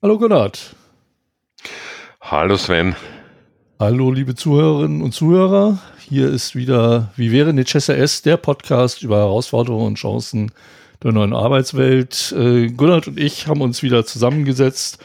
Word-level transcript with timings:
Hallo 0.00 0.16
Gernot. 0.16 0.76
Hallo 2.20 2.56
Sven. 2.56 2.94
Hallo 3.80 4.12
liebe 4.12 4.36
Zuhörerinnen 4.36 5.02
und 5.02 5.10
Zuhörer. 5.10 5.80
Hier 5.98 6.30
ist 6.30 6.54
wieder 6.54 7.12
Wie 7.16 7.32
wäre 7.32 7.50
eine 7.50 7.62
S, 7.62 8.22
der 8.22 8.36
Podcast 8.36 9.02
über 9.02 9.16
Herausforderungen 9.16 9.88
und 9.88 9.94
Chancen 9.96 10.52
der 11.02 11.10
neuen 11.10 11.32
Arbeitswelt. 11.32 12.32
Äh, 12.38 12.68
Gunnar 12.68 13.08
und 13.08 13.18
ich 13.18 13.48
haben 13.48 13.60
uns 13.60 13.82
wieder 13.82 14.06
zusammengesetzt, 14.06 14.98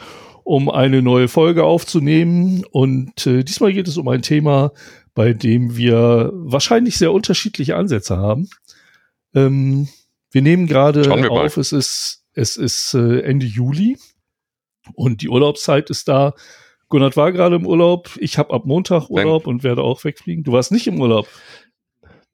um 0.44 0.70
eine 0.70 1.02
neue 1.02 1.26
Folge 1.26 1.64
aufzunehmen. 1.64 2.62
Und 2.70 3.26
äh, 3.26 3.42
diesmal 3.42 3.72
geht 3.72 3.88
es 3.88 3.96
um 3.96 4.06
ein 4.06 4.22
Thema, 4.22 4.70
bei 5.12 5.32
dem 5.32 5.76
wir 5.76 6.30
wahrscheinlich 6.34 6.98
sehr 6.98 7.12
unterschiedliche 7.12 7.74
Ansätze 7.74 8.18
haben. 8.18 8.48
Ähm, 9.34 9.88
wir 10.30 10.42
nehmen 10.42 10.68
gerade 10.68 11.10
auf, 11.30 11.56
es 11.56 11.72
ist, 11.72 12.22
es 12.32 12.56
ist 12.56 12.94
äh, 12.94 13.22
Ende 13.22 13.46
Juli 13.46 13.98
und 14.94 15.22
die 15.22 15.28
Urlaubszeit 15.28 15.90
ist 15.90 16.08
da. 16.08 16.34
Gunnar 16.88 17.16
war 17.16 17.32
gerade 17.32 17.56
im 17.56 17.66
Urlaub. 17.66 18.10
Ich 18.18 18.38
habe 18.38 18.52
ab 18.52 18.66
Montag 18.66 19.10
Urlaub 19.10 19.46
Nein. 19.46 19.54
und 19.54 19.64
werde 19.64 19.82
auch 19.82 20.04
wegfliegen. 20.04 20.44
Du 20.44 20.52
warst 20.52 20.70
nicht 20.70 20.86
im 20.86 21.00
Urlaub. 21.00 21.26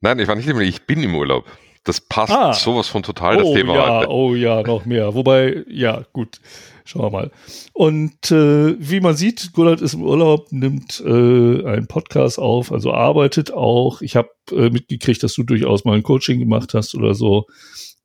Nein, 0.01 0.19
ich 0.19 0.27
war 0.27 0.35
nicht 0.35 0.47
im 0.47 0.55
Urlaub. 0.55 0.69
Ich 0.69 0.85
bin 0.85 1.01
im 1.03 1.15
Urlaub. 1.15 1.45
Das 1.83 1.99
passt 1.99 2.31
ah. 2.31 2.53
sowas 2.53 2.87
von 2.87 3.01
total, 3.01 3.37
das 3.37 3.47
oh, 3.47 3.55
Thema 3.55 3.73
ja, 3.73 3.99
heute. 3.99 4.11
Oh 4.11 4.35
ja, 4.35 4.61
noch 4.61 4.85
mehr. 4.85 5.15
Wobei, 5.15 5.63
ja, 5.67 6.03
gut. 6.13 6.39
Schauen 6.83 7.03
wir 7.03 7.09
mal. 7.09 7.31
Und 7.73 8.31
äh, 8.31 8.75
wie 8.77 8.99
man 8.99 9.15
sieht, 9.15 9.53
Gunnar 9.53 9.81
ist 9.81 9.93
im 9.93 10.03
Urlaub, 10.03 10.51
nimmt 10.51 11.01
äh, 11.03 11.65
einen 11.65 11.87
Podcast 11.87 12.37
auf, 12.37 12.71
also 12.71 12.91
arbeitet 12.91 13.51
auch. 13.51 14.01
Ich 14.01 14.15
habe 14.15 14.29
äh, 14.51 14.69
mitgekriegt, 14.69 15.23
dass 15.23 15.33
du 15.33 15.43
durchaus 15.43 15.85
mal 15.85 15.95
ein 15.95 16.03
Coaching 16.03 16.39
gemacht 16.39 16.73
hast 16.73 16.93
oder 16.93 17.13
so. 17.13 17.47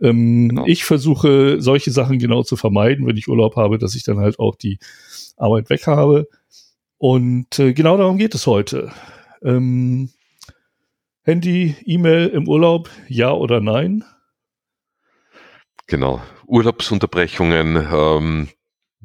Ähm, 0.01 0.51
genau. 0.51 0.65
Ich 0.67 0.85
versuche 0.85 1.61
solche 1.61 1.91
Sachen 1.91 2.19
genau 2.19 2.43
zu 2.43 2.57
vermeiden, 2.57 3.07
wenn 3.07 3.17
ich 3.17 3.29
Urlaub 3.29 3.57
habe, 3.57 3.79
dass 3.79 3.95
ich 3.95 4.03
dann 4.03 4.19
halt 4.19 4.39
auch 4.39 4.57
die 4.57 4.79
Arbeit 5.37 5.71
weg 5.71 5.87
habe. 5.87 6.29
Und 6.99 7.59
äh, 7.59 7.73
genau 7.73 7.97
darum 7.97 8.19
geht 8.19 8.35
es 8.35 8.47
heute. 8.47 8.91
Ähm, 9.43 10.11
Handy, 11.23 11.75
E-Mail 11.85 12.29
im 12.29 12.49
Urlaub, 12.49 12.91
ja 13.09 13.33
oder 13.33 13.61
nein? 13.61 14.05
Genau. 15.87 16.23
Urlaubsunterbrechungen, 16.47 17.77
ähm, 17.93 18.49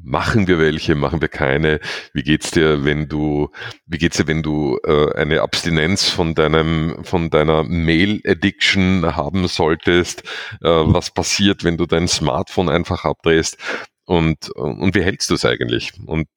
Machen 0.03 0.47
wir 0.47 0.57
welche, 0.57 0.95
machen 0.95 1.21
wir 1.21 1.27
keine? 1.27 1.79
Wie 2.13 2.23
geht's 2.23 2.51
dir, 2.51 2.83
wenn 2.85 3.07
du, 3.07 3.49
wie 3.85 3.97
geht's 3.97 4.17
dir, 4.17 4.27
wenn 4.27 4.41
du 4.41 4.79
äh, 4.83 5.13
eine 5.15 5.41
Abstinenz 5.41 6.09
von 6.09 6.33
deinem, 6.33 7.03
von 7.03 7.29
deiner 7.29 7.63
Mail-Addiction 7.63 9.15
haben 9.15 9.47
solltest? 9.47 10.23
Äh, 10.61 10.69
was 10.69 11.11
passiert, 11.11 11.63
wenn 11.63 11.77
du 11.77 11.85
dein 11.85 12.07
Smartphone 12.07 12.69
einfach 12.69 13.05
abdrehst? 13.05 13.57
Und, 14.05 14.49
und 14.49 14.95
wie 14.95 15.03
hältst 15.03 15.29
du 15.29 15.35
es 15.35 15.45
eigentlich? 15.45 15.93
Und 16.05 16.27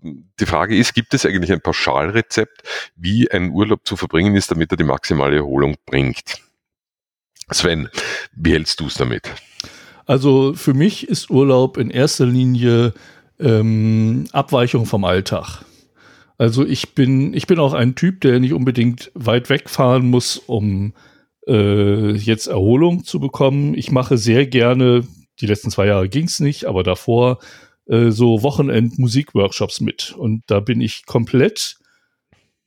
die 0.00 0.46
Frage 0.46 0.76
ist, 0.76 0.94
gibt 0.94 1.12
es 1.14 1.26
eigentlich 1.26 1.52
ein 1.52 1.60
Pauschalrezept, 1.60 2.62
wie 2.96 3.30
ein 3.30 3.50
Urlaub 3.50 3.86
zu 3.86 3.96
verbringen 3.96 4.36
ist, 4.36 4.50
damit 4.50 4.70
er 4.70 4.76
die 4.76 4.84
maximale 4.84 5.36
Erholung 5.36 5.76
bringt? 5.84 6.40
Sven, 7.50 7.88
wie 8.32 8.52
hältst 8.52 8.80
du 8.80 8.86
es 8.86 8.94
damit? 8.94 9.30
Also 10.08 10.54
für 10.54 10.72
mich 10.72 11.06
ist 11.06 11.30
Urlaub 11.30 11.76
in 11.76 11.90
erster 11.90 12.24
Linie 12.24 12.94
ähm, 13.38 14.24
Abweichung 14.32 14.86
vom 14.86 15.04
Alltag. 15.04 15.66
Also 16.38 16.64
ich 16.64 16.94
bin, 16.94 17.34
ich 17.34 17.46
bin 17.46 17.58
auch 17.58 17.74
ein 17.74 17.94
Typ, 17.94 18.22
der 18.22 18.40
nicht 18.40 18.54
unbedingt 18.54 19.12
weit 19.12 19.50
wegfahren 19.50 20.08
muss, 20.08 20.38
um 20.38 20.94
äh, 21.46 22.12
jetzt 22.12 22.46
Erholung 22.46 23.04
zu 23.04 23.20
bekommen. 23.20 23.74
Ich 23.74 23.92
mache 23.92 24.16
sehr 24.16 24.46
gerne, 24.46 25.06
die 25.40 25.46
letzten 25.46 25.70
zwei 25.70 25.86
Jahre 25.86 26.08
ging 26.08 26.24
es 26.24 26.40
nicht, 26.40 26.64
aber 26.64 26.82
davor 26.82 27.38
äh, 27.84 28.10
so 28.10 28.42
Wochenend-Musikworkshops 28.42 29.82
mit. 29.82 30.14
Und 30.16 30.42
da 30.46 30.60
bin 30.60 30.80
ich 30.80 31.04
komplett 31.04 31.76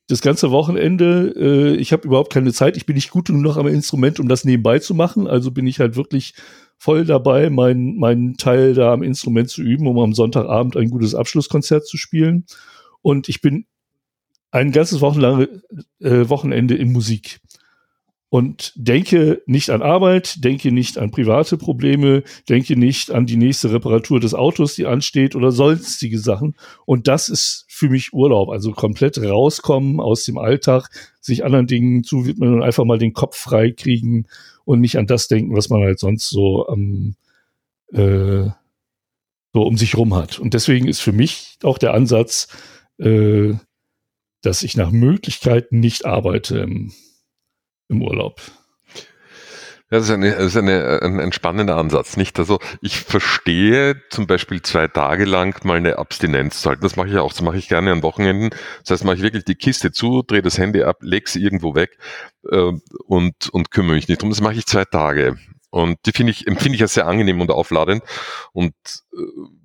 das 0.07 0.21
ganze 0.21 0.51
Wochenende, 0.51 1.33
äh, 1.35 1.75
ich 1.75 1.91
habe 1.91 2.05
überhaupt 2.05 2.31
keine 2.31 2.53
Zeit, 2.53 2.77
ich 2.77 2.85
bin 2.85 2.95
nicht 2.95 3.09
gut 3.09 3.25
genug 3.25 3.57
am 3.57 3.65
Instrument, 3.65 4.19
um 4.19 4.27
das 4.27 4.45
nebenbei 4.45 4.77
zu 4.77 4.93
machen. 4.93 5.25
Also 5.25 5.49
bin 5.49 5.65
ich 5.65 5.79
halt 5.79 5.95
wirklich 5.95 6.35
voll 6.81 7.05
dabei, 7.05 7.51
meinen 7.51 7.99
mein 7.99 8.37
Teil 8.37 8.73
da 8.73 8.91
am 8.91 9.03
Instrument 9.03 9.47
zu 9.51 9.61
üben, 9.61 9.85
um 9.85 9.99
am 9.99 10.15
Sonntagabend 10.15 10.75
ein 10.75 10.89
gutes 10.89 11.13
Abschlusskonzert 11.13 11.85
zu 11.85 11.95
spielen. 11.95 12.47
Und 13.03 13.29
ich 13.29 13.39
bin 13.39 13.67
ein 14.49 14.71
ganzes 14.71 14.99
Wochenlange, 14.99 15.61
äh, 15.99 16.27
Wochenende 16.27 16.73
in 16.73 16.91
Musik. 16.91 17.39
Und 18.29 18.73
denke 18.75 19.43
nicht 19.45 19.69
an 19.69 19.83
Arbeit, 19.83 20.43
denke 20.43 20.71
nicht 20.71 20.97
an 20.97 21.11
private 21.11 21.57
Probleme, 21.57 22.23
denke 22.49 22.75
nicht 22.75 23.11
an 23.11 23.27
die 23.27 23.37
nächste 23.37 23.71
Reparatur 23.71 24.19
des 24.19 24.33
Autos, 24.33 24.73
die 24.73 24.87
ansteht 24.87 25.35
oder 25.35 25.51
sonstige 25.51 26.17
Sachen. 26.17 26.55
Und 26.87 27.07
das 27.07 27.29
ist 27.29 27.65
für 27.67 27.89
mich 27.89 28.11
Urlaub. 28.11 28.49
Also 28.49 28.71
komplett 28.71 29.19
rauskommen 29.19 29.99
aus 29.99 30.23
dem 30.23 30.39
Alltag, 30.39 30.89
sich 31.19 31.45
anderen 31.45 31.67
Dingen 31.67 32.03
zuwidmen 32.03 32.55
und 32.55 32.63
einfach 32.63 32.85
mal 32.85 32.97
den 32.97 33.13
Kopf 33.13 33.37
frei 33.37 33.69
kriegen 33.69 34.25
und 34.65 34.81
nicht 34.81 34.97
an 34.97 35.07
das 35.07 35.27
denken, 35.27 35.55
was 35.55 35.69
man 35.69 35.81
halt 35.81 35.99
sonst 35.99 36.29
so 36.29 36.67
ähm, 36.69 37.15
äh, 37.93 38.49
so 39.53 39.63
um 39.63 39.77
sich 39.77 39.95
rum 39.97 40.15
hat. 40.15 40.39
Und 40.39 40.53
deswegen 40.53 40.87
ist 40.87 41.01
für 41.01 41.11
mich 41.11 41.57
auch 41.63 41.77
der 41.77 41.93
Ansatz, 41.93 42.47
äh, 42.99 43.53
dass 44.41 44.63
ich 44.63 44.77
nach 44.77 44.91
Möglichkeiten 44.91 45.79
nicht 45.79 46.05
arbeite 46.05 46.59
im, 46.59 46.93
im 47.89 48.01
Urlaub. 48.01 48.41
Das 49.91 50.05
ist, 50.05 50.11
eine, 50.11 50.31
das 50.31 50.45
ist 50.45 50.55
eine, 50.55 51.01
ein, 51.01 51.19
ein 51.19 51.33
spannender 51.33 51.75
Ansatz, 51.75 52.15
nicht? 52.15 52.39
Also 52.39 52.59
ich 52.79 53.01
verstehe 53.01 54.01
zum 54.09 54.25
Beispiel 54.25 54.61
zwei 54.61 54.87
Tage 54.87 55.25
lang 55.25 55.65
mal 55.65 55.75
eine 55.75 55.99
Abstinenz 55.99 56.61
zu 56.61 56.69
halten. 56.69 56.81
Das 56.81 56.95
mache 56.95 57.09
ich 57.09 57.17
auch, 57.17 57.33
das 57.33 57.41
mache 57.41 57.57
ich 57.57 57.67
gerne 57.67 57.91
an 57.91 58.01
Wochenenden. 58.01 58.51
Das 58.79 58.91
heißt, 58.91 59.03
mache 59.03 59.17
ich 59.17 59.21
wirklich 59.21 59.43
die 59.43 59.55
Kiste 59.55 59.91
zu, 59.91 60.23
drehe 60.23 60.41
das 60.41 60.57
Handy 60.57 60.81
ab, 60.83 60.99
lege 61.01 61.29
sie 61.29 61.43
irgendwo 61.43 61.75
weg 61.75 61.97
äh, 62.49 62.71
und, 63.05 63.49
und 63.49 63.71
kümmere 63.71 63.95
mich 63.95 64.07
nicht 64.07 64.21
drum. 64.21 64.29
Das 64.29 64.39
mache 64.39 64.53
ich 64.53 64.65
zwei 64.65 64.85
Tage. 64.85 65.35
Und 65.71 65.97
die 66.05 66.11
finde 66.11 66.31
ich, 66.31 66.47
empfinde 66.47 66.75
ich 66.75 66.81
als 66.81 66.93
sehr 66.93 67.07
angenehm 67.07 67.39
und 67.39 67.49
aufladend. 67.49 68.03
Und 68.51 68.73
äh, 69.13 69.17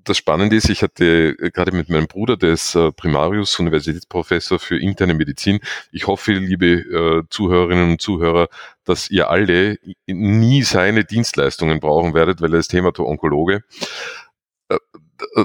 das 0.05 0.17
Spannende 0.17 0.55
ist, 0.55 0.71
ich 0.71 0.83
hatte 0.83 1.35
gerade 1.35 1.73
mit 1.73 1.89
meinem 1.89 2.07
Bruder, 2.07 2.37
der 2.37 2.53
ist 2.53 2.77
äh, 2.77 2.93
Primarius, 2.93 3.59
Universitätsprofessor 3.59 4.61
für 4.61 4.79
interne 4.79 5.15
Medizin. 5.15 5.59
Ich 5.91 6.07
hoffe, 6.07 6.33
liebe 6.33 6.67
äh, 6.67 7.23
Zuhörerinnen 7.29 7.91
und 7.91 8.01
Zuhörer, 8.01 8.49
dass 8.85 9.11
ihr 9.11 9.29
alle 9.31 9.79
nie 10.07 10.63
seine 10.63 11.05
Dienstleistungen 11.05 11.81
brauchen 11.81 12.15
werdet, 12.15 12.41
weil 12.41 12.55
er 12.55 12.61
ist 12.61 12.73
Hämato-Onkologe. 12.73 13.65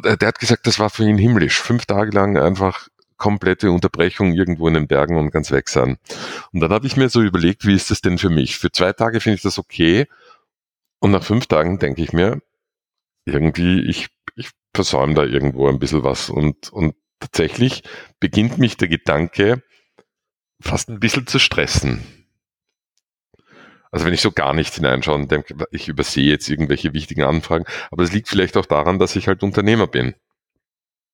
Der 0.03 0.27
hat 0.27 0.39
gesagt, 0.39 0.67
das 0.67 0.77
war 0.77 0.91
für 0.91 1.05
ihn 1.05 1.17
himmlisch. 1.17 1.59
Fünf 1.59 1.85
Tage 1.85 2.11
lang 2.11 2.38
einfach 2.38 2.88
komplette 3.21 3.69
Unterbrechung 3.69 4.33
irgendwo 4.33 4.67
in 4.67 4.73
den 4.73 4.88
Bergen 4.88 5.16
und 5.16 5.29
ganz 5.29 5.51
weg 5.51 5.69
sein. 5.69 6.00
Und 6.51 6.59
dann 6.59 6.71
habe 6.71 6.88
ich 6.88 6.97
mir 6.97 7.07
so 7.07 7.21
überlegt, 7.21 7.67
wie 7.67 7.75
ist 7.75 7.91
das 7.91 8.01
denn 8.01 8.17
für 8.17 8.29
mich? 8.29 8.57
Für 8.57 8.71
zwei 8.71 8.94
Tage 8.94 9.19
finde 9.19 9.35
ich 9.35 9.44
das 9.44 9.59
okay, 9.59 10.07
und 11.01 11.12
nach 11.12 11.23
fünf 11.23 11.47
Tagen 11.47 11.79
denke 11.79 12.03
ich 12.03 12.13
mir, 12.13 12.41
irgendwie, 13.25 13.81
ich, 13.81 14.09
ich 14.35 14.51
versäume 14.73 15.16
da 15.16 15.23
irgendwo 15.23 15.67
ein 15.67 15.79
bisschen 15.79 16.03
was. 16.03 16.29
Und, 16.29 16.72
und 16.72 16.95
tatsächlich 17.19 17.81
beginnt 18.19 18.59
mich 18.59 18.78
der 18.78 18.88
Gedanke 18.88 19.63
fast 20.62 20.89
ein 20.89 21.00
bisschen 21.00 21.25
zu 21.25 21.39
stressen. 21.39 22.03
Also 23.89 24.06
wenn 24.06 24.13
ich 24.13 24.22
so 24.22 24.31
gar 24.31 24.53
nicht 24.53 24.75
hineinschaue 24.75 25.25
denke, 25.25 25.56
ich 25.72 25.88
übersehe 25.88 26.29
jetzt 26.29 26.47
irgendwelche 26.47 26.94
wichtigen 26.94 27.23
Anfragen, 27.23 27.66
aber 27.89 28.03
es 28.03 28.13
liegt 28.13 28.29
vielleicht 28.29 28.56
auch 28.56 28.68
daran, 28.68 29.00
dass 29.00 29.16
ich 29.16 29.28
halt 29.28 29.41
Unternehmer 29.41 29.88
bin. 29.88 30.13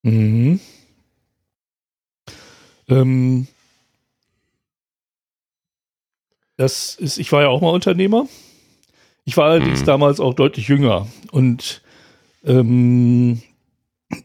Mhm. 0.02 0.60
Ähm, 2.88 3.48
das 6.56 6.94
ist, 6.94 7.16
ich 7.16 7.32
war 7.32 7.40
ja 7.40 7.48
auch 7.48 7.62
mal 7.62 7.70
Unternehmer 7.70 8.28
ich 9.28 9.36
war 9.36 9.50
allerdings 9.50 9.82
mhm. 9.82 9.84
damals 9.84 10.20
auch 10.20 10.32
deutlich 10.32 10.68
jünger 10.68 11.06
und 11.32 11.82
ähm, 12.46 13.42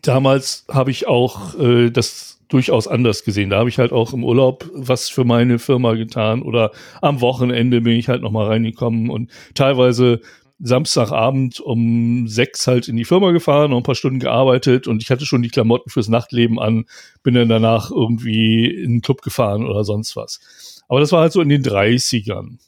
damals 0.01 0.63
habe 0.71 0.91
ich 0.91 1.07
auch 1.07 1.59
äh, 1.59 1.89
das 1.89 2.39
durchaus 2.47 2.87
anders 2.87 3.25
gesehen. 3.25 3.49
Da 3.49 3.57
habe 3.57 3.67
ich 3.67 3.79
halt 3.79 3.91
auch 3.91 4.13
im 4.13 4.23
Urlaub 4.23 4.69
was 4.73 5.09
für 5.09 5.25
meine 5.25 5.59
Firma 5.59 5.95
getan 5.95 6.41
oder 6.41 6.71
am 7.01 7.19
Wochenende 7.19 7.81
bin 7.81 7.97
ich 7.97 8.07
halt 8.07 8.21
noch 8.21 8.31
mal 8.31 8.47
reingekommen 8.47 9.09
und 9.09 9.29
teilweise 9.55 10.21
Samstagabend 10.59 11.59
um 11.59 12.29
sechs 12.29 12.65
halt 12.65 12.87
in 12.87 12.95
die 12.95 13.03
Firma 13.03 13.31
gefahren, 13.31 13.71
noch 13.71 13.77
ein 13.77 13.83
paar 13.83 13.95
Stunden 13.95 14.19
gearbeitet 14.19 14.87
und 14.87 15.03
ich 15.03 15.11
hatte 15.11 15.25
schon 15.25 15.41
die 15.41 15.49
Klamotten 15.49 15.89
fürs 15.89 16.07
Nachtleben 16.07 16.59
an, 16.59 16.85
bin 17.23 17.33
dann 17.33 17.49
danach 17.49 17.91
irgendwie 17.91 18.67
in 18.67 18.93
den 18.93 19.01
Club 19.01 19.21
gefahren 19.21 19.67
oder 19.67 19.83
sonst 19.83 20.15
was. 20.15 20.81
Aber 20.87 21.01
das 21.01 21.11
war 21.11 21.19
halt 21.19 21.33
so 21.33 21.41
in 21.41 21.49
den 21.49 21.61
30ern. 21.61 22.59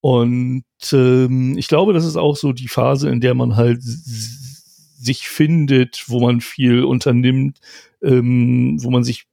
Und 0.00 0.64
ähm, 0.92 1.58
ich 1.58 1.68
glaube, 1.68 1.92
das 1.92 2.04
ist 2.04 2.16
auch 2.16 2.36
so 2.36 2.52
die 2.52 2.68
Phase, 2.68 3.10
in 3.10 3.20
der 3.20 3.34
man 3.34 3.56
halt 3.56 3.82
sich 3.82 5.28
findet, 5.28 6.04
wo 6.08 6.20
man 6.20 6.40
viel 6.40 6.84
unternimmt, 6.84 7.58
ähm, 8.02 8.78
wo 8.82 8.90
man 8.90 9.04
sich, 9.04 9.26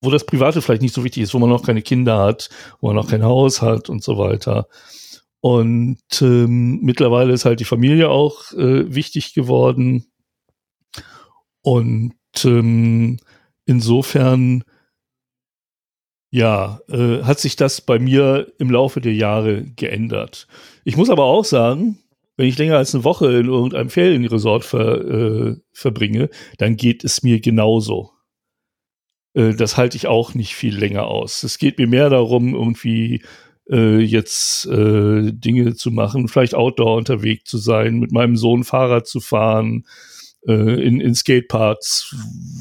wo 0.00 0.10
das 0.10 0.26
Private 0.26 0.62
vielleicht 0.62 0.82
nicht 0.82 0.94
so 0.94 1.04
wichtig 1.04 1.22
ist, 1.22 1.34
wo 1.34 1.38
man 1.38 1.50
noch 1.50 1.64
keine 1.64 1.82
Kinder 1.82 2.18
hat, 2.18 2.50
wo 2.80 2.88
man 2.88 2.96
noch 2.96 3.08
kein 3.08 3.22
Haus 3.22 3.62
hat 3.62 3.88
und 3.88 4.02
so 4.02 4.18
weiter. 4.18 4.68
Und 5.40 5.98
ähm, 6.20 6.80
mittlerweile 6.82 7.32
ist 7.32 7.44
halt 7.44 7.60
die 7.60 7.64
Familie 7.64 8.10
auch 8.10 8.52
äh, 8.52 8.94
wichtig 8.94 9.34
geworden. 9.34 10.06
Und 11.62 12.14
ähm, 12.44 13.18
insofern, 13.66 14.64
ja, 16.32 16.80
äh, 16.88 17.22
hat 17.22 17.38
sich 17.38 17.56
das 17.56 17.82
bei 17.82 17.98
mir 17.98 18.50
im 18.58 18.70
Laufe 18.70 19.02
der 19.02 19.12
Jahre 19.12 19.64
geändert. 19.76 20.48
Ich 20.82 20.96
muss 20.96 21.10
aber 21.10 21.24
auch 21.24 21.44
sagen, 21.44 21.98
wenn 22.38 22.48
ich 22.48 22.56
länger 22.56 22.78
als 22.78 22.94
eine 22.94 23.04
Woche 23.04 23.26
in 23.38 23.48
irgendeinem 23.48 23.90
Ferienresort 23.90 24.64
ver, 24.64 25.04
äh, 25.04 25.56
verbringe, 25.72 26.30
dann 26.56 26.76
geht 26.76 27.04
es 27.04 27.22
mir 27.22 27.40
genauso. 27.40 28.12
Äh, 29.34 29.52
das 29.52 29.76
halte 29.76 29.98
ich 29.98 30.06
auch 30.06 30.32
nicht 30.32 30.54
viel 30.54 30.74
länger 30.74 31.04
aus. 31.04 31.42
Es 31.42 31.58
geht 31.58 31.76
mir 31.76 31.86
mehr 31.86 32.08
darum, 32.08 32.54
irgendwie 32.54 33.22
äh, 33.70 33.98
jetzt 33.98 34.64
äh, 34.68 35.32
Dinge 35.32 35.74
zu 35.74 35.90
machen, 35.90 36.28
vielleicht 36.28 36.54
Outdoor 36.54 36.96
unterwegs 36.96 37.44
zu 37.44 37.58
sein, 37.58 37.98
mit 37.98 38.10
meinem 38.10 38.38
Sohn 38.38 38.64
Fahrrad 38.64 39.06
zu 39.06 39.20
fahren, 39.20 39.84
äh, 40.48 40.82
in, 40.82 40.98
in 40.98 41.14
Skateparks, 41.14 42.16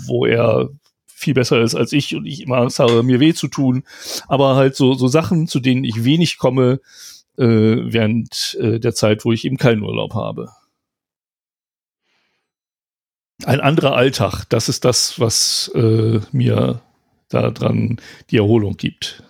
wo 0.07 0.25
er 0.25 0.71
viel 1.21 1.33
besser 1.33 1.61
ist 1.61 1.75
als 1.75 1.93
ich 1.93 2.15
und 2.15 2.25
ich 2.25 2.41
immer 2.41 2.57
Angst 2.57 2.79
habe, 2.79 3.03
mir 3.03 3.19
weh 3.19 3.33
zu 3.33 3.47
tun. 3.47 3.83
Aber 4.27 4.55
halt 4.55 4.75
so, 4.75 4.93
so 4.93 5.07
Sachen, 5.07 5.47
zu 5.47 5.59
denen 5.59 5.83
ich 5.83 6.03
wenig 6.03 6.37
komme, 6.37 6.79
äh, 7.37 7.45
während 7.45 8.57
äh, 8.59 8.79
der 8.79 8.93
Zeit, 8.93 9.23
wo 9.23 9.31
ich 9.31 9.45
eben 9.45 9.57
keinen 9.57 9.83
Urlaub 9.83 10.13
habe. 10.13 10.49
Ein 13.45 13.61
anderer 13.61 13.95
Alltag, 13.95 14.45
das 14.49 14.69
ist 14.69 14.85
das, 14.85 15.19
was 15.19 15.71
äh, 15.73 16.19
mir 16.31 16.81
daran 17.29 17.97
die 18.29 18.37
Erholung 18.37 18.77
gibt. 18.77 19.23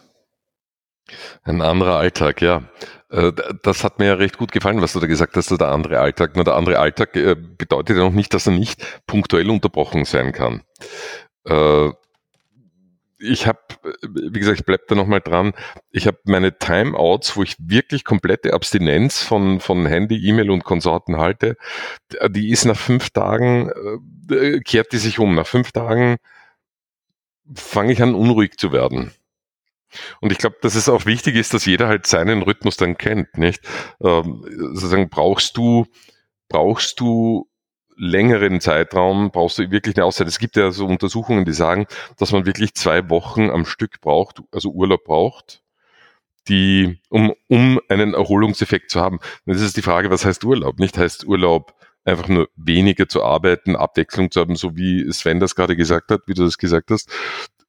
Ein 1.43 1.61
anderer 1.61 1.97
Alltag, 1.97 2.41
ja. 2.41 2.63
Äh, 3.09 3.31
das 3.63 3.83
hat 3.83 3.99
mir 3.99 4.07
ja 4.07 4.13
recht 4.13 4.37
gut 4.37 4.51
gefallen, 4.51 4.81
was 4.81 4.93
du 4.93 4.99
da 4.99 5.07
gesagt 5.07 5.35
hast, 5.35 5.49
der 5.49 5.67
andere 5.67 5.99
Alltag. 5.99 6.35
Nur 6.35 6.45
der 6.45 6.55
andere 6.55 6.79
Alltag 6.79 7.15
äh, 7.15 7.35
bedeutet 7.35 7.97
ja 7.97 8.03
noch 8.03 8.13
nicht, 8.13 8.33
dass 8.33 8.47
er 8.47 8.53
nicht 8.53 8.81
punktuell 9.05 9.49
unterbrochen 9.49 10.05
sein 10.05 10.31
kann. 10.31 10.63
Äh, 11.45 11.89
ich 13.23 13.45
habe, 13.45 13.59
wie 14.01 14.39
gesagt, 14.39 14.59
ich 14.59 14.65
bleib 14.65 14.87
da 14.87 14.95
nochmal 14.95 15.21
dran, 15.21 15.53
ich 15.91 16.07
habe 16.07 16.17
meine 16.23 16.57
Timeouts, 16.57 17.37
wo 17.37 17.43
ich 17.43 17.55
wirklich 17.59 18.03
komplette 18.03 18.53
Abstinenz 18.53 19.21
von, 19.21 19.59
von 19.59 19.85
Handy, 19.85 20.17
E-Mail 20.27 20.49
und 20.49 20.63
Konsorten 20.63 21.17
halte, 21.17 21.55
die 22.29 22.49
ist 22.49 22.65
nach 22.65 22.77
fünf 22.77 23.11
Tagen, 23.11 23.69
kehrt 24.65 24.91
die 24.91 24.97
sich 24.97 25.19
um. 25.19 25.35
Nach 25.35 25.45
fünf 25.45 25.71
Tagen 25.71 26.17
fange 27.53 27.93
ich 27.93 28.01
an, 28.01 28.15
unruhig 28.15 28.57
zu 28.57 28.71
werden. 28.71 29.11
Und 30.21 30.31
ich 30.31 30.37
glaube, 30.37 30.55
dass 30.61 30.75
es 30.75 30.89
auch 30.89 31.05
wichtig 31.05 31.35
ist, 31.35 31.53
dass 31.53 31.65
jeder 31.65 31.87
halt 31.87 32.07
seinen 32.07 32.41
Rhythmus 32.41 32.77
dann 32.77 32.97
kennt, 32.97 33.37
nicht? 33.37 33.61
Ähm, 34.01 34.43
sozusagen 34.73 35.09
brauchst 35.09 35.57
du, 35.57 35.85
brauchst 36.47 36.99
du 36.99 37.50
längeren 38.01 38.59
Zeitraum, 38.61 39.29
brauchst 39.29 39.59
du 39.59 39.69
wirklich 39.69 39.95
eine 39.95 40.05
Auszeit. 40.05 40.27
Es 40.27 40.39
gibt 40.39 40.55
ja 40.55 40.71
so 40.71 40.87
Untersuchungen, 40.87 41.45
die 41.45 41.53
sagen, 41.53 41.85
dass 42.17 42.31
man 42.31 42.47
wirklich 42.47 42.73
zwei 42.73 43.07
Wochen 43.11 43.51
am 43.51 43.63
Stück 43.63 44.01
braucht, 44.01 44.41
also 44.51 44.71
Urlaub 44.71 45.03
braucht, 45.03 45.61
die, 46.47 46.99
um, 47.09 47.33
um 47.47 47.79
einen 47.89 48.15
Erholungseffekt 48.15 48.89
zu 48.89 48.99
haben. 48.99 49.19
Und 49.45 49.53
das 49.53 49.61
ist 49.61 49.77
die 49.77 49.83
Frage, 49.83 50.09
was 50.09 50.25
heißt 50.25 50.43
Urlaub? 50.43 50.79
Nicht 50.79 50.97
heißt 50.97 51.25
Urlaub 51.25 51.75
einfach 52.03 52.27
nur 52.27 52.49
weniger 52.55 53.07
zu 53.07 53.23
arbeiten, 53.23 53.75
Abwechslung 53.75 54.31
zu 54.31 54.39
haben, 54.39 54.55
so 54.55 54.75
wie 54.75 55.11
Sven 55.11 55.39
das 55.39 55.53
gerade 55.53 55.75
gesagt 55.75 56.09
hat, 56.09 56.21
wie 56.25 56.33
du 56.33 56.43
das 56.43 56.57
gesagt 56.57 56.89
hast, 56.89 57.11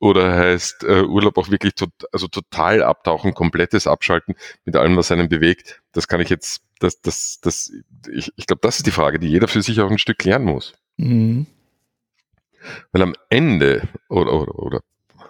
oder 0.03 0.33
heißt 0.37 0.83
äh, 0.83 1.05
Urlaub 1.05 1.39
auch 1.39 1.49
wirklich 1.49 1.77
to 1.77 1.87
also 2.11 2.27
total 2.27 2.83
abtauchen, 2.83 3.35
komplettes 3.35 3.87
Abschalten 3.87 4.35
mit 4.65 4.75
allem, 4.75 4.97
was 4.97 5.13
einen 5.13 5.29
bewegt? 5.29 5.81
Das 5.93 6.09
kann 6.09 6.21
ich 6.21 6.29
jetzt, 6.29 6.65
das, 6.81 7.01
das, 7.03 7.39
das, 7.41 7.73
ich, 8.13 8.33
ich 8.35 8.47
glaube, 8.49 8.59
das 8.63 8.79
ist 8.79 8.87
die 8.87 8.91
Frage, 8.91 9.21
die 9.21 9.29
jeder 9.29 9.47
für 9.47 9.63
sich 9.63 9.81
auch 9.81 9.93
ein 9.93 9.99
Stück 9.99 10.19
klären 10.19 10.43
muss. 10.43 10.75
Mhm. 10.97 11.47
Weil 12.91 13.03
am 13.03 13.15
Ende, 13.29 13.89
oder, 14.09 14.33
oder, 14.33 14.59
oder 14.59 14.81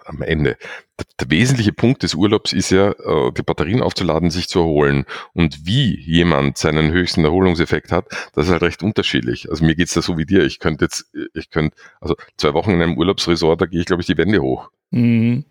am 0.05 0.21
Ende. 0.21 0.57
Der, 0.99 1.05
der, 1.19 1.29
wesentliche 1.29 1.73
Punkt 1.73 2.03
des 2.03 2.13
Urlaubs 2.13 2.53
ist 2.53 2.69
ja, 2.69 2.91
äh, 2.91 3.31
die 3.31 3.43
Batterien 3.43 3.81
aufzuladen, 3.81 4.31
sich 4.31 4.47
zu 4.47 4.59
erholen. 4.59 5.05
Und 5.33 5.65
wie 5.65 5.99
jemand 5.99 6.57
seinen 6.57 6.91
höchsten 6.91 7.25
Erholungseffekt 7.25 7.91
hat, 7.91 8.05
das 8.33 8.45
ist 8.45 8.51
halt 8.51 8.63
recht 8.63 8.83
unterschiedlich. 8.83 9.49
Also 9.49 9.65
mir 9.65 9.75
geht's 9.75 9.93
da 9.93 10.01
so 10.01 10.17
wie 10.17 10.25
dir. 10.25 10.43
Ich 10.45 10.59
könnte 10.59 10.85
jetzt, 10.85 11.11
ich 11.33 11.49
könnte, 11.49 11.75
also 11.99 12.15
zwei 12.37 12.53
Wochen 12.53 12.71
in 12.71 12.81
einem 12.81 12.97
Urlaubsresort, 12.97 13.61
da 13.61 13.65
gehe 13.65 13.81
ich, 13.81 13.85
glaube 13.85 14.01
ich, 14.01 14.07
die 14.07 14.17
Wände 14.17 14.39
hoch. 14.39 14.69
Mhm. 14.91 15.45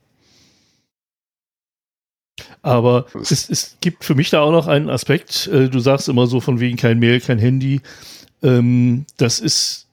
Aber 2.62 3.06
es, 3.20 3.50
es, 3.50 3.76
gibt 3.80 4.04
für 4.04 4.14
mich 4.14 4.30
da 4.30 4.40
auch 4.40 4.52
noch 4.52 4.68
einen 4.68 4.88
Aspekt. 4.88 5.48
Äh, 5.48 5.68
du 5.68 5.80
sagst 5.80 6.08
immer 6.08 6.26
so 6.26 6.40
von 6.40 6.60
wegen 6.60 6.76
kein 6.76 6.98
Mail, 6.98 7.20
kein 7.20 7.38
Handy. 7.38 7.80
Ähm, 8.42 9.06
das 9.16 9.40
ist 9.40 9.88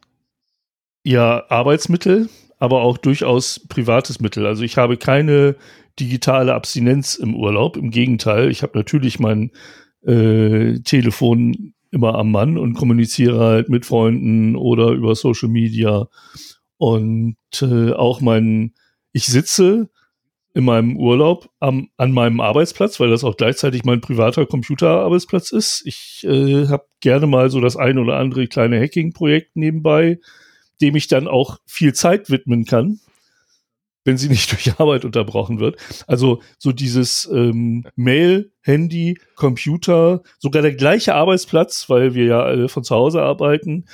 ja 1.03 1.43
Arbeitsmittel 1.49 2.29
aber 2.59 2.81
auch 2.81 2.97
durchaus 2.97 3.65
privates 3.67 4.19
Mittel. 4.19 4.45
Also 4.45 4.63
ich 4.63 4.77
habe 4.77 4.97
keine 4.97 5.55
digitale 5.99 6.53
Abstinenz 6.53 7.15
im 7.15 7.35
Urlaub. 7.35 7.77
Im 7.77 7.89
Gegenteil, 7.89 8.51
ich 8.51 8.61
habe 8.61 8.77
natürlich 8.77 9.19
mein 9.19 9.51
äh, 10.05 10.79
Telefon 10.79 11.73
immer 11.91 12.15
am 12.15 12.31
Mann 12.31 12.57
und 12.57 12.75
kommuniziere 12.75 13.39
halt 13.39 13.69
mit 13.69 13.85
Freunden 13.85 14.55
oder 14.55 14.91
über 14.91 15.15
Social 15.15 15.49
Media. 15.49 16.07
Und 16.77 17.37
äh, 17.61 17.93
auch 17.93 18.21
mein, 18.21 18.73
ich 19.11 19.25
sitze 19.25 19.89
in 20.53 20.65
meinem 20.65 20.97
Urlaub 20.97 21.49
am, 21.59 21.89
an 21.97 22.11
meinem 22.11 22.41
Arbeitsplatz, 22.41 22.99
weil 22.99 23.09
das 23.09 23.23
auch 23.23 23.37
gleichzeitig 23.37 23.85
mein 23.85 24.01
privater 24.01 24.45
Computerarbeitsplatz 24.45 25.51
ist. 25.51 25.83
Ich 25.85 26.25
äh, 26.27 26.67
habe 26.67 26.85
gerne 26.99 27.27
mal 27.27 27.49
so 27.49 27.61
das 27.61 27.77
ein 27.77 27.97
oder 27.97 28.17
andere 28.17 28.47
kleine 28.47 28.79
Hacking-Projekt 28.79 29.55
nebenbei 29.55 30.19
dem 30.81 30.95
ich 30.95 31.07
dann 31.07 31.27
auch 31.27 31.59
viel 31.65 31.93
Zeit 31.93 32.29
widmen 32.29 32.65
kann, 32.65 32.99
wenn 34.05 34.17
sie 34.17 34.29
nicht 34.29 34.51
durch 34.51 34.79
Arbeit 34.79 35.05
unterbrochen 35.05 35.59
wird. 35.59 35.77
Also 36.07 36.41
so 36.57 36.71
dieses 36.71 37.29
ähm, 37.31 37.85
Mail, 37.95 38.51
Handy, 38.61 39.19
Computer, 39.35 40.21
sogar 40.37 40.61
der 40.61 40.75
gleiche 40.75 41.15
Arbeitsplatz, 41.15 41.89
weil 41.89 42.13
wir 42.13 42.25
ja 42.25 42.41
alle 42.41 42.69
von 42.69 42.83
zu 42.83 42.95
Hause 42.95 43.21
arbeiten, 43.21 43.85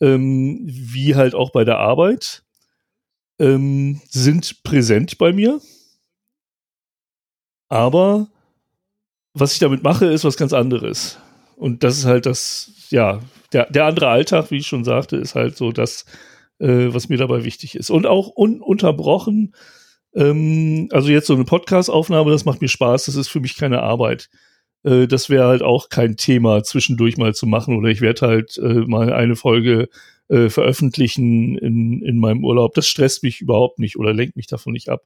ähm, 0.00 0.60
wie 0.64 1.14
halt 1.14 1.34
auch 1.34 1.50
bei 1.50 1.64
der 1.64 1.78
Arbeit, 1.78 2.42
ähm, 3.38 4.00
sind 4.08 4.62
präsent 4.62 5.18
bei 5.18 5.32
mir. 5.32 5.60
Aber 7.68 8.28
was 9.32 9.52
ich 9.52 9.58
damit 9.58 9.82
mache, 9.82 10.06
ist 10.06 10.24
was 10.24 10.36
ganz 10.36 10.52
anderes. 10.52 11.18
Und 11.56 11.82
das 11.82 11.98
ist 11.98 12.04
halt 12.04 12.26
das, 12.26 12.70
ja, 12.90 13.20
der, 13.52 13.70
der 13.70 13.86
andere 13.86 14.08
Alltag, 14.08 14.50
wie 14.50 14.58
ich 14.58 14.66
schon 14.66 14.84
sagte, 14.84 15.16
ist 15.16 15.34
halt 15.34 15.56
so 15.56 15.72
das, 15.72 16.04
äh, 16.58 16.88
was 16.92 17.08
mir 17.08 17.18
dabei 17.18 17.44
wichtig 17.44 17.74
ist. 17.76 17.90
Und 17.90 18.06
auch 18.06 18.28
ununterbrochen, 18.28 19.54
ähm, 20.14 20.88
also 20.92 21.10
jetzt 21.10 21.26
so 21.26 21.34
eine 21.34 21.44
Podcast-Aufnahme, 21.44 22.30
das 22.30 22.44
macht 22.44 22.60
mir 22.60 22.68
Spaß, 22.68 23.06
das 23.06 23.16
ist 23.16 23.28
für 23.28 23.40
mich 23.40 23.56
keine 23.56 23.82
Arbeit. 23.82 24.28
Äh, 24.84 25.06
das 25.08 25.30
wäre 25.30 25.46
halt 25.46 25.62
auch 25.62 25.88
kein 25.88 26.16
Thema 26.16 26.62
zwischendurch 26.62 27.16
mal 27.16 27.34
zu 27.34 27.46
machen 27.46 27.76
oder 27.76 27.88
ich 27.88 28.00
werde 28.00 28.26
halt 28.26 28.58
äh, 28.58 28.84
mal 28.86 29.12
eine 29.12 29.36
Folge 29.36 29.88
äh, 30.28 30.48
veröffentlichen 30.48 31.58
in, 31.58 32.00
in 32.02 32.18
meinem 32.18 32.44
Urlaub. 32.44 32.74
Das 32.74 32.86
stresst 32.86 33.22
mich 33.22 33.40
überhaupt 33.40 33.78
nicht 33.78 33.98
oder 33.98 34.12
lenkt 34.14 34.36
mich 34.36 34.46
davon 34.46 34.72
nicht 34.72 34.88
ab. 34.88 35.02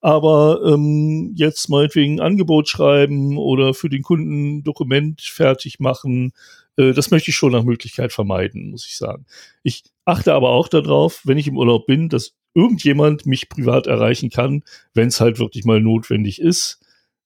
Aber 0.00 0.60
ähm, 0.66 1.32
jetzt 1.36 1.68
meinetwegen 1.68 2.20
Angebot 2.20 2.68
schreiben 2.68 3.36
oder 3.38 3.74
für 3.74 3.88
den 3.88 4.02
Kunden 4.02 4.64
Dokument 4.64 5.20
fertig 5.20 5.78
machen, 5.78 6.32
das 6.78 7.10
möchte 7.10 7.30
ich 7.30 7.36
schon 7.36 7.52
nach 7.52 7.64
Möglichkeit 7.64 8.12
vermeiden, 8.12 8.70
muss 8.70 8.86
ich 8.86 8.96
sagen. 8.96 9.26
Ich 9.62 9.82
achte 10.04 10.32
aber 10.32 10.50
auch 10.50 10.68
darauf, 10.68 11.22
wenn 11.24 11.38
ich 11.38 11.48
im 11.48 11.56
Urlaub 11.56 11.86
bin, 11.86 12.08
dass 12.08 12.34
irgendjemand 12.54 13.26
mich 13.26 13.48
privat 13.48 13.86
erreichen 13.86 14.30
kann, 14.30 14.62
wenn 14.94 15.08
es 15.08 15.20
halt 15.20 15.38
wirklich 15.38 15.64
mal 15.64 15.80
notwendig 15.80 16.40
ist. 16.40 16.80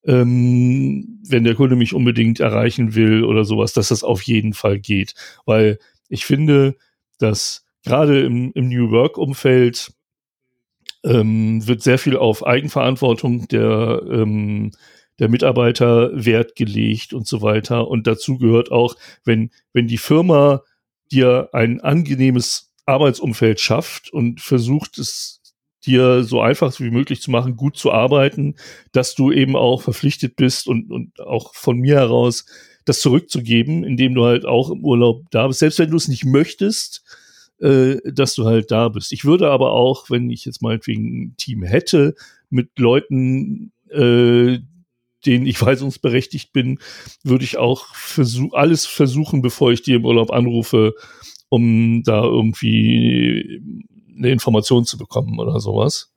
Ähm, 0.04 1.20
wenn 1.28 1.44
der 1.44 1.54
Kunde 1.54 1.76
mich 1.76 1.94
unbedingt 1.94 2.40
erreichen 2.40 2.94
will 2.94 3.24
oder 3.24 3.44
sowas, 3.44 3.72
dass 3.72 3.88
das 3.88 4.02
auf 4.02 4.22
jeden 4.22 4.52
Fall 4.52 4.80
geht. 4.80 5.14
Weil 5.44 5.78
ich 6.08 6.24
finde, 6.24 6.76
dass 7.18 7.64
gerade 7.84 8.22
im, 8.22 8.52
im 8.54 8.68
New 8.68 8.90
Work-Umfeld 8.90 9.92
ähm, 11.04 11.66
wird 11.66 11.82
sehr 11.82 11.98
viel 11.98 12.16
auf 12.16 12.44
Eigenverantwortung 12.44 13.46
der 13.48 14.02
ähm, 14.10 14.72
der 15.22 15.28
Mitarbeiter 15.28 16.10
Wert 16.12 16.56
gelegt 16.56 17.14
und 17.14 17.28
so 17.28 17.42
weiter. 17.42 17.86
Und 17.86 18.08
dazu 18.08 18.38
gehört 18.38 18.72
auch, 18.72 18.96
wenn, 19.24 19.50
wenn 19.72 19.86
die 19.86 19.98
Firma 19.98 20.62
dir 21.12 21.50
ein 21.52 21.80
angenehmes 21.80 22.72
Arbeitsumfeld 22.86 23.60
schafft 23.60 24.12
und 24.12 24.40
versucht 24.40 24.98
es 24.98 25.40
dir 25.86 26.24
so 26.24 26.40
einfach 26.40 26.76
wie 26.80 26.90
möglich 26.90 27.22
zu 27.22 27.30
machen, 27.30 27.54
gut 27.54 27.76
zu 27.76 27.92
arbeiten, 27.92 28.56
dass 28.90 29.14
du 29.14 29.30
eben 29.30 29.54
auch 29.54 29.82
verpflichtet 29.82 30.34
bist 30.34 30.66
und, 30.66 30.90
und 30.90 31.20
auch 31.20 31.54
von 31.54 31.78
mir 31.78 31.94
heraus 31.94 32.44
das 32.84 33.00
zurückzugeben, 33.00 33.84
indem 33.84 34.16
du 34.16 34.24
halt 34.24 34.44
auch 34.44 34.70
im 34.70 34.84
Urlaub 34.84 35.22
da 35.30 35.46
bist, 35.46 35.60
selbst 35.60 35.78
wenn 35.78 35.90
du 35.90 35.98
es 35.98 36.08
nicht 36.08 36.24
möchtest, 36.24 37.04
äh, 37.60 37.98
dass 38.12 38.34
du 38.34 38.44
halt 38.44 38.72
da 38.72 38.88
bist. 38.88 39.12
Ich 39.12 39.24
würde 39.24 39.50
aber 39.52 39.70
auch, 39.70 40.10
wenn 40.10 40.30
ich 40.30 40.44
jetzt 40.44 40.62
meinetwegen 40.62 41.22
ein 41.22 41.34
Team 41.36 41.62
hätte, 41.62 42.16
mit 42.50 42.76
Leuten, 42.76 43.70
äh, 43.88 44.58
denen 45.26 45.46
ich 45.46 45.60
weisungsberechtigt 45.60 46.52
bin, 46.52 46.78
würde 47.22 47.44
ich 47.44 47.58
auch 47.58 47.94
versuch, 47.94 48.54
alles 48.54 48.86
versuchen, 48.86 49.42
bevor 49.42 49.72
ich 49.72 49.82
dir 49.82 49.96
im 49.96 50.04
Urlaub 50.04 50.30
anrufe, 50.30 50.94
um 51.48 52.02
da 52.02 52.22
irgendwie 52.22 53.60
eine 54.16 54.30
Information 54.30 54.84
zu 54.84 54.98
bekommen 54.98 55.38
oder 55.38 55.60
sowas. 55.60 56.12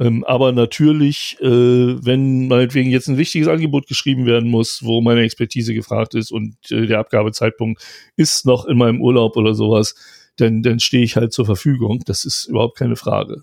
Ähm, 0.00 0.24
aber 0.24 0.52
natürlich, 0.52 1.36
äh, 1.40 1.46
wenn 1.46 2.46
meinetwegen 2.46 2.90
jetzt 2.90 3.08
ein 3.08 3.18
wichtiges 3.18 3.48
Angebot 3.48 3.88
geschrieben 3.88 4.26
werden 4.26 4.48
muss, 4.48 4.84
wo 4.84 5.00
meine 5.00 5.22
Expertise 5.22 5.74
gefragt 5.74 6.14
ist 6.14 6.30
und 6.30 6.56
äh, 6.70 6.86
der 6.86 7.00
Abgabezeitpunkt 7.00 7.82
ist 8.16 8.46
noch 8.46 8.66
in 8.66 8.78
meinem 8.78 9.00
Urlaub 9.00 9.36
oder 9.36 9.54
sowas, 9.54 9.96
dann, 10.36 10.62
dann 10.62 10.78
stehe 10.78 11.02
ich 11.02 11.16
halt 11.16 11.32
zur 11.32 11.46
Verfügung. 11.46 12.02
Das 12.06 12.24
ist 12.24 12.44
überhaupt 12.44 12.78
keine 12.78 12.94
Frage. 12.94 13.42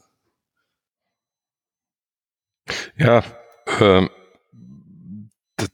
Ja, 2.97 3.23
ähm, 3.81 4.09